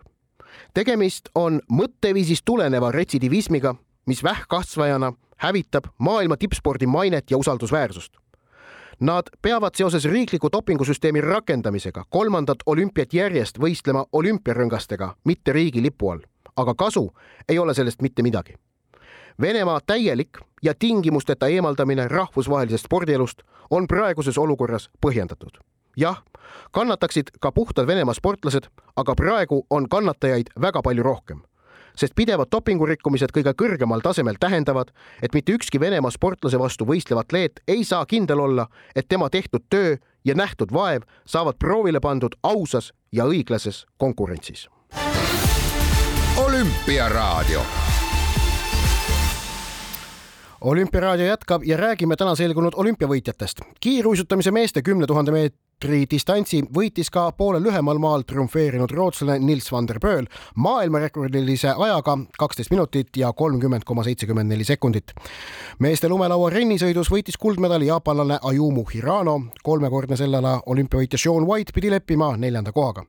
tegemist 0.74 1.28
on 1.34 1.60
mõtteviisist 1.72 2.42
tuleneva 2.44 2.92
retsidivismiga, 2.92 3.74
mis 4.06 4.22
vähkkasvajana 4.22 5.12
hävitab 5.36 5.84
maailma 5.98 6.36
tippspordi 6.36 6.86
mainet 6.86 7.30
ja 7.30 7.36
usaldusväärsust 7.36 8.21
Nad 9.02 9.22
peavad 9.42 9.74
seoses 9.74 10.04
riikliku 10.04 10.48
dopingusüsteemi 10.52 11.20
rakendamisega 11.20 12.04
kolmandat 12.10 12.58
olümpiat 12.66 13.14
järjest 13.14 13.58
võistlema 13.58 14.04
olümpiarõngastega, 14.12 15.08
mitte 15.24 15.52
riigi 15.52 15.82
lipu 15.82 16.10
all. 16.10 16.20
aga 16.56 16.74
kasu 16.74 17.14
ei 17.48 17.58
ole 17.58 17.74
sellest 17.74 18.02
mitte 18.02 18.22
midagi. 18.22 18.54
Venemaa 19.40 19.80
täielik 19.86 20.38
ja 20.62 20.74
tingimusteta 20.74 21.46
eemaldamine 21.46 22.08
rahvusvahelisest 22.08 22.84
spordielust 22.84 23.42
on 23.70 23.88
praeguses 23.88 24.38
olukorras 24.38 24.90
põhjendatud. 25.06 25.58
jah, 25.96 26.22
kannataksid 26.70 27.30
ka 27.40 27.52
puhtad 27.52 27.86
Venemaa 27.86 28.14
sportlased, 28.14 28.70
aga 28.96 29.14
praegu 29.14 29.66
on 29.70 29.88
kannatajaid 29.88 30.46
väga 30.60 30.82
palju 30.82 31.02
rohkem 31.02 31.42
sest 31.96 32.14
pidevad 32.16 32.50
dopingurikkumised 32.52 33.32
kõige 33.34 33.54
kõrgemal 33.58 34.02
tasemel 34.04 34.38
tähendavad, 34.40 34.92
et 35.22 35.34
mitte 35.34 35.52
ükski 35.52 35.80
Venemaa 35.80 36.10
sportlase 36.10 36.58
vastu 36.58 36.86
võistlev 36.88 37.22
atleet 37.22 37.62
ei 37.68 37.84
saa 37.84 38.06
kindel 38.06 38.40
olla, 38.40 38.66
et 38.96 39.08
tema 39.08 39.30
tehtud 39.30 39.66
töö 39.70 39.96
ja 40.24 40.34
nähtud 40.34 40.72
vaev 40.72 41.02
saavad 41.26 41.58
proovile 41.58 42.00
pandud 42.00 42.36
ausas 42.42 42.92
ja 43.12 43.24
õiglases 43.24 43.86
konkurentsis. 43.98 44.68
olümpiaraadio 46.36 47.62
olümpiaraadio 50.62 51.26
jätkab 51.26 51.64
ja 51.64 51.76
räägime 51.76 52.16
täna 52.16 52.34
selgunud 52.34 52.72
olümpiavõitjatest. 52.76 53.60
kiiruisutamise 53.80 54.50
meeste 54.50 54.82
kümne 54.82 55.06
tuhande 55.06 55.32
meetri 55.82 56.06
distantsi 56.06 56.60
võitis 56.62 57.08
ka 57.10 57.24
poole 57.34 57.58
lühemal 57.58 57.98
maal 57.98 58.22
triumfeerinud 58.22 58.92
rootslane 58.94 59.40
Nils 59.42 59.66
van 59.72 59.88
der 59.88 59.98
Pööl 59.98 60.28
maailmarekordilise 60.54 61.72
ajaga 61.74 62.14
kaksteist 62.38 62.70
minutit 62.70 63.16
ja 63.16 63.32
kolmkümmend 63.32 63.82
koma 63.84 64.04
seitsekümmend 64.04 64.48
neli 64.48 64.64
sekundit. 64.64 65.10
meeste 65.78 66.08
lumelaua 66.08 66.50
rennisõidus 66.50 67.10
võitis 67.10 67.38
kuldmedali 67.38 67.86
jaapanlane 67.86 68.38
Ayumu 68.42 68.84
Hirano, 68.94 69.40
kolmekordne 69.62 70.16
selle 70.16 70.36
ala 70.38 70.60
olümpiavõitja 70.66 71.18
Sean 71.18 71.46
White 71.46 71.72
pidi 71.74 71.90
leppima 71.90 72.36
neljanda 72.36 72.72
kohaga. 72.72 73.04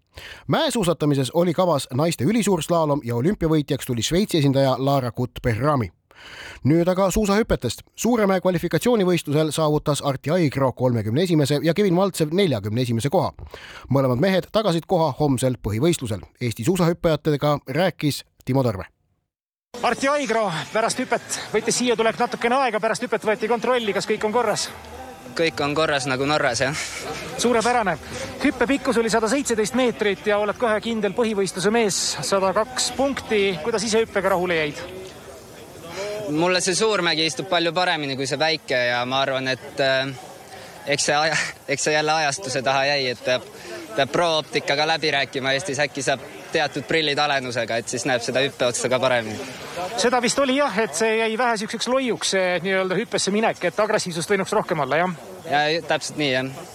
mäesuusatamises 0.47 1.31
oli 1.33 1.53
kavas 1.53 1.87
naiste 1.93 2.23
ülisuurslaalom 2.23 3.01
ja 3.03 3.15
olümpiavõitjaks 3.15 3.85
tuli 3.85 4.01
Šveitsi 4.01 4.37
esindaja 4.37 4.75
Lara 4.79 5.11
Kutt-Berrami 5.11 5.91
nüüd 6.63 6.87
aga 6.87 7.09
suusahüpetest. 7.11 7.83
Suuremäe 7.95 8.41
kvalifikatsioonivõistlusel 8.41 9.51
saavutas 9.51 10.01
Arti 10.01 10.31
Aigro 10.31 10.71
kolmekümne 10.71 11.23
esimese 11.23 11.59
ja 11.63 11.73
Kevin 11.73 11.93
Maltsev 11.93 12.33
neljakümne 12.33 12.81
esimese 12.81 13.09
koha. 13.09 13.33
mõlemad 13.89 14.19
mehed 14.19 14.49
tagasid 14.51 14.85
koha 14.87 15.13
homsel 15.19 15.55
põhivõistlusel. 15.67 16.21
Eesti 16.41 16.63
suusahüppajatega 16.63 17.59
rääkis 17.67 18.23
Timo 18.45 18.63
Tõrve. 18.63 18.85
Arti 19.81 20.07
Aigro 20.07 20.51
pärast 20.73 20.99
hüpet 20.99 21.39
võttis 21.53 21.77
siia 21.77 21.95
tulek 21.95 22.19
natukene 22.19 22.55
aega, 22.55 22.79
pärast 22.79 23.03
hüpet 23.03 23.25
võeti 23.25 23.47
kontrolli, 23.47 23.93
kas 23.93 24.07
kõik 24.07 24.25
on 24.25 24.31
korras? 24.31 24.69
kõik 25.33 25.61
on 25.65 25.73
korras 25.75 26.05
nagu 26.05 26.25
Norras, 26.29 26.61
jah. 26.61 26.77
suurepärane. 27.37 27.97
hüppe 28.43 28.67
pikkus 28.67 28.97
oli 28.97 29.09
sada 29.09 29.27
seitseteist 29.27 29.73
meetrit 29.75 30.27
ja 30.27 30.37
oled 30.37 30.57
kohe 30.57 30.79
kindel 30.81 31.15
põhivõistluse 31.17 31.71
mees, 31.71 32.01
sada 32.21 32.53
kaks 32.53 32.91
punkti. 32.97 33.59
kuidas 33.63 33.83
ise 33.83 34.05
hüppega 34.05 34.29
rahule 34.29 34.55
jäid? 34.55 35.02
Mulle 36.29 36.61
see 36.61 36.75
Suurmägi 36.75 37.25
istub 37.25 37.49
palju 37.49 37.73
paremini 37.73 38.15
kui 38.15 38.27
see 38.27 38.39
väike 38.39 38.79
ja 38.89 39.01
ma 39.05 39.21
arvan, 39.23 39.47
et 39.47 39.81
äh, 39.83 40.13
eks 40.87 41.09
see 41.09 41.15
aja, 41.15 41.37
eks 41.67 41.83
see 41.87 41.93
jälle 41.93 42.11
ajastuse 42.11 42.61
taha 42.61 42.85
jäi, 42.85 43.07
et 43.13 43.23
peab, 43.25 43.45
peab 43.95 44.11
pro-optikaga 44.11 44.87
läbi 44.87 45.11
rääkima 45.11 45.53
Eestis, 45.53 45.79
äkki 45.79 46.03
saab 46.03 46.23
teatud 46.53 46.85
prillid 46.87 47.19
alenusega, 47.19 47.79
et 47.81 47.89
siis 47.89 48.05
näeb 48.05 48.21
seda 48.21 48.43
hüppeotsa 48.43 48.89
ka 48.89 48.99
paremini. 48.99 49.39
seda 49.97 50.21
vist 50.21 50.39
oli 50.39 50.57
jah, 50.57 50.77
et 50.83 50.95
see 50.95 51.17
jäi 51.17 51.37
vähe 51.37 51.57
siukseks 51.63 51.87
loiuks, 51.87 52.35
see 52.35 52.59
nii-öelda 52.65 52.99
hüppesse 52.99 53.33
minek, 53.33 53.63
et 53.63 53.79
agressiivsust 53.79 54.35
võinuks 54.35 54.53
rohkem 54.53 54.85
olla, 54.85 55.03
jah? 55.03 55.17
ja 55.49 55.81
täpselt 55.87 56.21
nii, 56.21 56.31
jah 56.31 56.71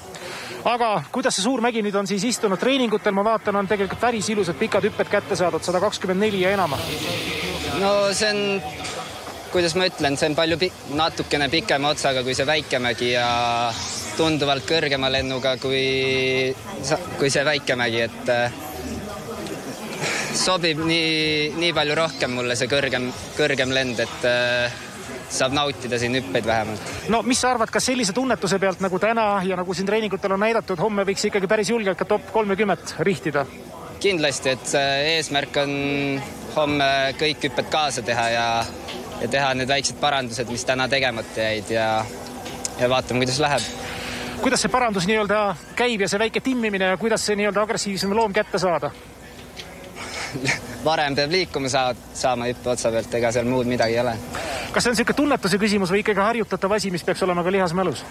aga 0.68 0.88
kuidas 1.12 1.36
see 1.38 1.44
suur 1.44 1.62
mägi 1.64 1.82
nüüd 1.84 1.94
on 1.96 2.08
siis 2.10 2.24
istunud 2.28 2.58
treeningutel, 2.60 3.14
ma 3.14 3.24
vaatan, 3.24 3.56
on 3.60 3.68
tegelikult 3.70 4.00
päris 4.00 4.28
ilusad 4.32 4.58
pikad 4.58 4.84
hüpped 4.88 5.10
kätte 5.12 5.38
saadud, 5.38 5.62
sada 5.64 5.80
kakskümmend 5.80 6.20
neli 6.26 6.42
ja 6.42 6.52
enam. 6.56 6.74
no 7.78 7.92
see 8.12 8.30
on 8.32 8.97
kuidas 9.52 9.74
ma 9.78 9.86
ütlen, 9.88 10.16
see 10.18 10.28
on 10.30 10.36
palju 10.38 10.58
pi 10.60 10.70
natukene 10.98 11.48
pikema 11.52 11.92
otsaga 11.94 12.22
kui 12.26 12.34
see 12.36 12.46
Väikemägi 12.48 13.12
ja 13.14 13.28
tunduvalt 14.18 14.66
kõrgema 14.68 15.10
lennuga 15.12 15.56
kui, 15.62 16.54
kui 17.20 17.30
see 17.32 17.44
Väikemägi, 17.46 18.02
et 18.08 18.32
äh, 18.34 18.58
sobib 20.36 20.82
nii, 20.86 21.54
nii 21.58 21.72
palju 21.76 21.96
rohkem 21.98 22.36
mulle 22.38 22.58
see 22.58 22.70
kõrgem, 22.70 23.08
kõrgem 23.38 23.72
lend, 23.74 24.02
et 24.04 24.28
äh, 24.28 24.84
saab 25.28 25.54
nautida 25.56 25.98
siin 26.00 26.16
hüppeid 26.18 26.46
vähemalt. 26.46 26.92
no 27.12 27.22
mis 27.22 27.40
sa 27.40 27.52
arvad, 27.52 27.70
kas 27.72 27.88
sellise 27.90 28.14
tunnetuse 28.16 28.58
pealt 28.58 28.84
nagu 28.84 29.00
täna 29.02 29.30
ja 29.44 29.56
nagu 29.60 29.74
siin 29.74 29.88
treeningutel 29.88 30.36
on 30.36 30.44
näidatud, 30.44 30.80
homme 30.80 31.04
võiks 31.08 31.28
ikkagi 31.28 31.50
päris 31.50 31.72
julgelt 31.72 31.98
ka 31.98 32.08
top 32.08 32.32
kolmekümmet 32.32 32.96
rihtida? 33.06 33.46
kindlasti, 33.98 34.54
et 34.54 34.74
eesmärk 35.16 35.56
on 35.58 35.72
homme 36.54 36.90
kõik 37.18 37.48
hüpped 37.48 37.66
kaasa 37.72 38.02
teha 38.06 38.28
ja 38.30 38.46
ja 39.20 39.28
teha 39.28 39.52
need 39.58 39.68
väiksed 39.68 40.00
parandused, 40.00 40.50
mis 40.52 40.64
täna 40.64 40.88
tegemata 40.88 41.40
jäid 41.40 41.70
ja, 41.74 41.88
ja 42.78 42.88
vaatame, 42.90 43.24
kuidas 43.24 43.40
läheb. 43.42 43.68
kuidas 44.42 44.62
see 44.62 44.72
parandus 44.72 45.06
nii-öelda 45.10 45.42
käib 45.76 46.00
ja 46.00 46.08
see 46.08 46.20
väike 46.22 46.40
timmimine 46.40 46.92
ja 46.92 46.96
kuidas 46.96 47.26
see 47.26 47.36
nii-öelda 47.38 47.62
agressiivsem 47.62 48.14
loom 48.16 48.32
kätte 48.32 48.58
saada 48.58 48.90
varem 50.84 51.16
peab 51.16 51.30
liikuma 51.32 51.68
saa-, 51.72 51.94
saama 52.14 52.48
hüppe 52.50 52.72
otsa 52.74 52.92
pealt, 52.94 53.14
ega 53.20 53.32
seal 53.34 53.48
muud 53.48 53.68
midagi 53.70 53.96
ei 53.96 54.02
ole. 54.04 54.16
kas 54.72 54.84
see 54.84 54.90
on 54.90 54.96
niisugune 54.96 55.20
tunnetuse 55.22 55.60
küsimus 55.60 55.92
või 55.92 56.02
ikkagi 56.04 56.24
harjutatav 56.24 56.76
asi, 56.78 56.92
mis 56.94 57.06
peaks 57.06 57.22
olema 57.26 57.44
ka 57.44 57.54
lihasmälus? 57.54 58.04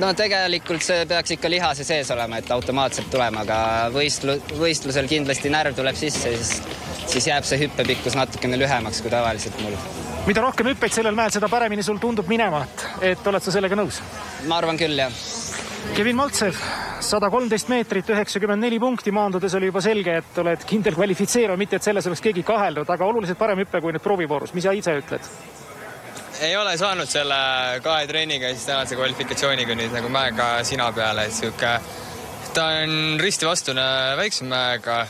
no 0.00 0.12
tegelikult 0.16 0.84
see 0.86 1.04
peaks 1.10 1.36
ikka 1.36 1.50
lihase 1.50 1.84
sees 1.86 2.10
olema, 2.14 2.40
et 2.40 2.50
automaatselt 2.54 3.10
tulema, 3.12 3.44
aga 3.44 3.58
võistlu-, 3.94 4.40
võistlusel 4.58 5.10
kindlasti 5.10 5.52
närv 5.52 5.76
tuleb 5.78 5.98
sisse, 5.98 6.34
siis, 6.38 6.80
siis 7.10 7.30
jääb 7.32 7.46
see 7.48 7.60
hüppepikkus 7.66 8.18
natukene 8.18 8.60
lühemaks 8.60 9.04
kui 9.04 9.12
tavaliselt 9.12 9.60
mul 9.62 9.78
mida 10.26 10.40
rohkem 10.44 10.70
hüppeid 10.72 10.94
sellel 10.94 11.16
mäel, 11.16 11.32
seda 11.34 11.48
paremini 11.52 11.84
sul 11.84 11.98
tundub 12.02 12.28
minema, 12.30 12.64
et, 12.64 12.84
et 13.12 13.26
oled 13.28 13.44
sa 13.44 13.52
sellega 13.54 13.76
nõus? 13.78 14.00
ma 14.48 14.60
arvan 14.60 14.78
küll, 14.80 14.96
jah. 14.98 15.18
Kevin 15.94 16.16
Maltsev, 16.16 16.56
sada 17.04 17.28
kolmteist 17.30 17.68
meetrit, 17.68 18.08
üheksakümmend 18.10 18.64
neli 18.64 18.78
punkti, 18.80 19.12
maandudes 19.12 19.52
oli 19.58 19.68
juba 19.68 19.82
selge, 19.84 20.16
et 20.22 20.38
oled 20.40 20.64
kindel 20.66 20.96
kvalifitseeruja, 20.96 21.58
mitte 21.60 21.76
et 21.76 21.86
selles 21.86 22.08
oleks 22.08 22.24
keegi 22.24 22.42
kahelnud, 22.46 22.88
aga 22.88 23.10
oluliselt 23.10 23.38
parem 23.38 23.60
hüpe 23.60 23.82
kui 23.84 23.92
nüüd 23.92 24.04
proovivoorus, 24.04 24.54
mis 24.56 24.64
sa 24.64 24.72
ise 24.76 24.96
ütled? 25.02 25.28
ei 26.42 26.56
ole 26.58 26.72
saanud 26.76 27.06
selle 27.06 27.36
kahe 27.84 28.08
treeniga 28.10 28.48
ja 28.48 28.56
siis 28.56 28.66
tänase 28.66 28.96
kvalifikatsiooniga 28.98 29.76
nüüd 29.78 29.92
nagu 29.94 30.08
mäega 30.10 30.48
sina 30.66 30.88
peale, 30.92 31.28
et 31.28 31.36
sihuke, 31.36 31.76
ta 32.56 32.64
on 32.80 33.20
risti 33.22 33.46
vastune 33.46 33.84
väiksem 34.18 34.50
mäega 34.50 35.04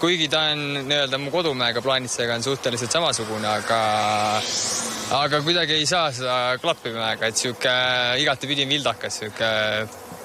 kuigi 0.00 0.28
ta 0.32 0.40
on 0.52 0.62
nii-öelda 0.88 1.18
mu 1.20 1.30
kodumäega 1.30 1.82
plaanitsega 1.82 2.34
on 2.38 2.42
suhteliselt 2.42 2.92
samasugune, 2.92 3.48
aga 3.48 3.80
aga 5.20 5.42
kuidagi 5.44 5.76
ei 5.80 5.86
saa 5.86 6.12
seda 6.14 6.38
klappi 6.62 6.94
mäega, 6.94 7.30
et 7.30 7.36
sihuke 7.36 7.74
igatepidi 8.22 8.68
vildakas, 8.68 9.20
sihuke 9.22 9.50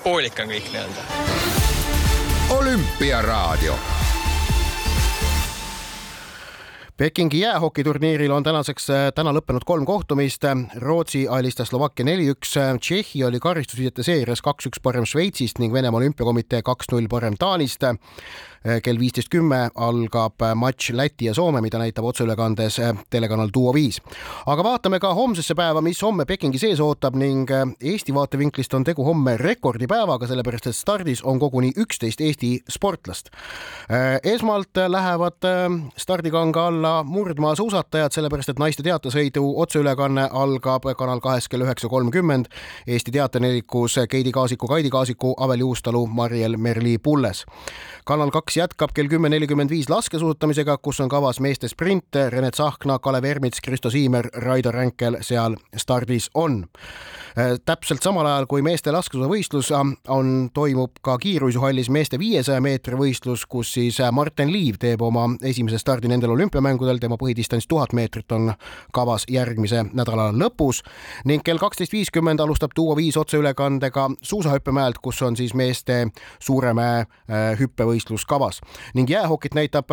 poolik 0.04 0.40
on 0.44 0.56
kõik 0.56 0.72
nii-öelda. 0.72 1.12
olümpiaraadio 2.60 3.78
Pekingi 6.98 7.40
jäähokiturniiril 7.40 8.32
on 8.32 8.44
tänaseks 8.44 8.86
äh, 8.90 9.00
täna 9.16 9.34
lõppenud 9.36 9.66
kolm 9.68 9.84
kohtumist. 9.86 10.46
Rootsi 10.80 11.26
alistas 11.28 11.68
Slovakkia 11.68 12.06
neli-üks, 12.08 12.54
Tšehhi 12.56 13.24
oli 13.28 13.42
karistusviidete 13.44 14.04
seerias 14.08 14.40
kaks-üks 14.40 14.80
parem 14.80 15.04
Šveitsist 15.04 15.60
ning 15.60 15.76
Venemaa 15.76 16.00
olümpiakomitee 16.00 16.62
kaks-null 16.64 17.10
parem 17.12 17.36
Taanist. 17.40 17.84
Eh, 18.66 18.80
kell 18.82 18.98
viisteist 18.98 19.30
kümme 19.30 19.68
algab 19.78 20.42
eh, 20.42 20.56
matš 20.58 20.90
Läti 20.98 21.28
ja 21.28 21.34
Soome, 21.38 21.60
mida 21.62 21.78
näitab 21.78 22.08
otseülekandes 22.10 22.80
eh, 22.82 22.96
telekanal 23.14 23.52
Duo 23.54 23.70
viis. 23.74 24.00
aga 24.46 24.64
vaatame 24.66 24.98
ka 25.00 25.12
homsesse 25.14 25.54
päeva, 25.56 25.84
mis 25.86 26.02
homme 26.02 26.26
Pekingi 26.26 26.58
sees 26.58 26.82
ootab 26.82 27.14
ning 27.16 27.52
Eesti 27.78 28.14
vaatevinklist 28.14 28.74
on 28.74 28.84
tegu 28.84 29.06
homme 29.06 29.36
rekordipäevaga, 29.38 30.26
sellepärast 30.28 30.72
et 30.72 30.76
stardis 30.76 31.22
on 31.22 31.40
koguni 31.40 31.70
üksteist 31.78 32.22
Eesti 32.26 32.64
sportlast. 32.70 33.30
esmalt 34.24 34.82
lähevad 34.88 35.46
stardikanga 35.98 36.68
alla 36.68 37.04
murdmaasuusatajad, 37.04 38.18
sellepärast 38.18 38.50
et 38.50 38.60
naiste 38.60 38.84
teatesõidu 38.84 39.46
otseülekanne 39.62 40.30
algab 40.32 40.90
Kanal 40.98 41.22
kahes 41.22 41.48
kell 41.48 41.62
üheksa 41.62 41.90
kolmkümmend. 41.90 42.50
Eesti 42.88 43.12
teaternelikus 43.12 44.00
Keidi 44.10 44.32
Kaasiku, 44.32 44.68
Kaidi 44.68 44.90
Kaasiku, 44.90 45.36
Aveli 45.38 45.64
Uustalu, 45.64 46.06
Mariel 46.08 46.58
Merli 46.58 46.98
Pulles. 46.98 47.46
kanal 48.06 48.30
kaks 48.32 48.55
kaks 48.56 48.72
jätkab 48.72 48.92
kell 48.96 49.10
kümme 49.12 49.30
nelikümmend 49.30 49.70
viis 49.70 49.90
laskesuusatamisega, 49.90 50.78
kus 50.78 51.02
on 51.04 51.10
kavas 51.10 51.42
meeste 51.44 51.68
sprint, 51.68 52.16
Rene 52.30 52.52
Tsahkna, 52.52 53.00
Kalev 53.00 53.24
Ermits, 53.24 53.60
Kristo 53.62 53.90
Siimer, 53.90 54.30
Raido 54.32 54.72
Ränkel 54.72 55.18
seal 55.22 55.58
stardis 55.76 56.30
on. 56.34 56.64
Täpselt 57.66 58.04
samal 58.04 58.26
ajal 58.26 58.46
kui 58.48 58.62
meeste 58.64 58.94
laskesuusavõistlus 58.96 59.74
on, 59.76 60.30
toimub 60.54 61.02
ka 61.04 61.18
kiiruisuhallis 61.20 61.90
meeste 61.92 62.20
viiesaja 62.20 62.62
meetri 62.64 62.96
võistlus, 62.96 63.44
kus 63.46 63.74
siis 63.76 64.00
Martin 64.16 64.54
Liiv 64.54 64.80
teeb 64.80 65.04
oma 65.04 65.26
esimese 65.44 65.82
stardi 65.82 66.08
nendel 66.08 66.32
olümpiamängudel, 66.32 67.02
tema 67.04 67.20
põhidistants 67.20 67.68
tuhat 67.68 67.92
meetrit 67.92 68.32
on 68.32 68.54
kavas 68.96 69.28
järgmise 69.28 69.84
nädala 69.92 70.30
lõpus. 70.32 70.80
Ning 71.26 71.44
kell 71.44 71.60
kaksteist 71.60 71.92
viiskümmend 71.92 72.40
alustab 72.40 72.72
Duo 72.76 72.96
viis 72.96 73.18
otseülekandega 73.20 74.08
suusahüppemäelt, 74.22 75.04
kus 75.04 75.20
on 75.28 75.36
siis 75.36 75.54
meeste 75.54 76.06
Suuremäe 76.40 77.04
hüppevõistlus 77.60 78.24
kavas 78.24 78.45
ning 78.94 79.10
jäähokit 79.10 79.54
näitab 79.54 79.90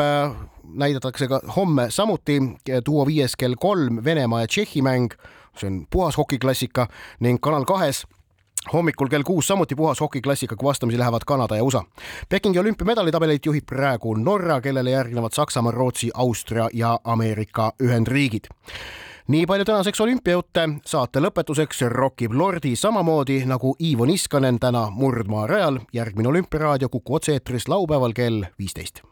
näidatakse 0.75 1.29
ka 1.29 1.41
homme 1.57 1.87
samuti 1.91 2.41
Duo 2.87 3.07
viies 3.07 3.37
kell 3.37 3.55
kolm 3.61 4.05
Venemaa 4.05 4.41
ja 4.41 4.47
Tšehhi 4.47 4.83
mäng. 4.83 5.13
See 5.57 5.67
on 5.67 5.87
puhas 5.91 6.17
hokiklassika. 6.17 6.87
Ning 7.21 7.39
Kanal 7.41 7.65
kahes 7.65 8.07
hommikul 8.73 9.09
kell 9.09 9.23
kuus 9.23 9.47
samuti 9.47 9.75
puhas 9.75 10.01
hokiklassikaga 10.01 10.65
vastamisi 10.65 10.99
lähevad 10.99 11.27
Kanada 11.27 11.57
ja 11.57 11.65
USA. 11.65 11.85
Pekingi 12.29 12.59
olümpiamedalitabelit 12.59 13.47
juhib 13.47 13.67
praegu 13.67 14.15
Norra, 14.15 14.61
kellele 14.61 14.91
järgnevad 14.91 15.33
Saksamaa, 15.33 15.73
Rootsi, 15.73 16.11
Austria 16.15 16.69
ja 16.73 17.01
Ameerika 17.05 17.73
Ühendriigid 17.83 18.49
nii 19.33 19.47
palju 19.47 19.65
tänaseks 19.65 20.01
olümpiajutte, 20.05 20.65
saate 20.85 21.21
lõpetuseks 21.25 21.79
rokib 21.89 22.35
Lordi 22.37 22.75
samamoodi 22.77 23.39
nagu 23.49 23.73
Ivo 23.81 24.05
Niskanen 24.05 24.59
täna 24.61 24.91
Murdmaa 24.91 25.47
rajal. 25.47 25.79
järgmine 25.93 26.29
Olümpiaraadio 26.29 26.89
Kuku 26.89 27.15
otse-eetris 27.15 27.69
laupäeval 27.69 28.13
kell 28.13 28.45
viisteist 28.59 29.12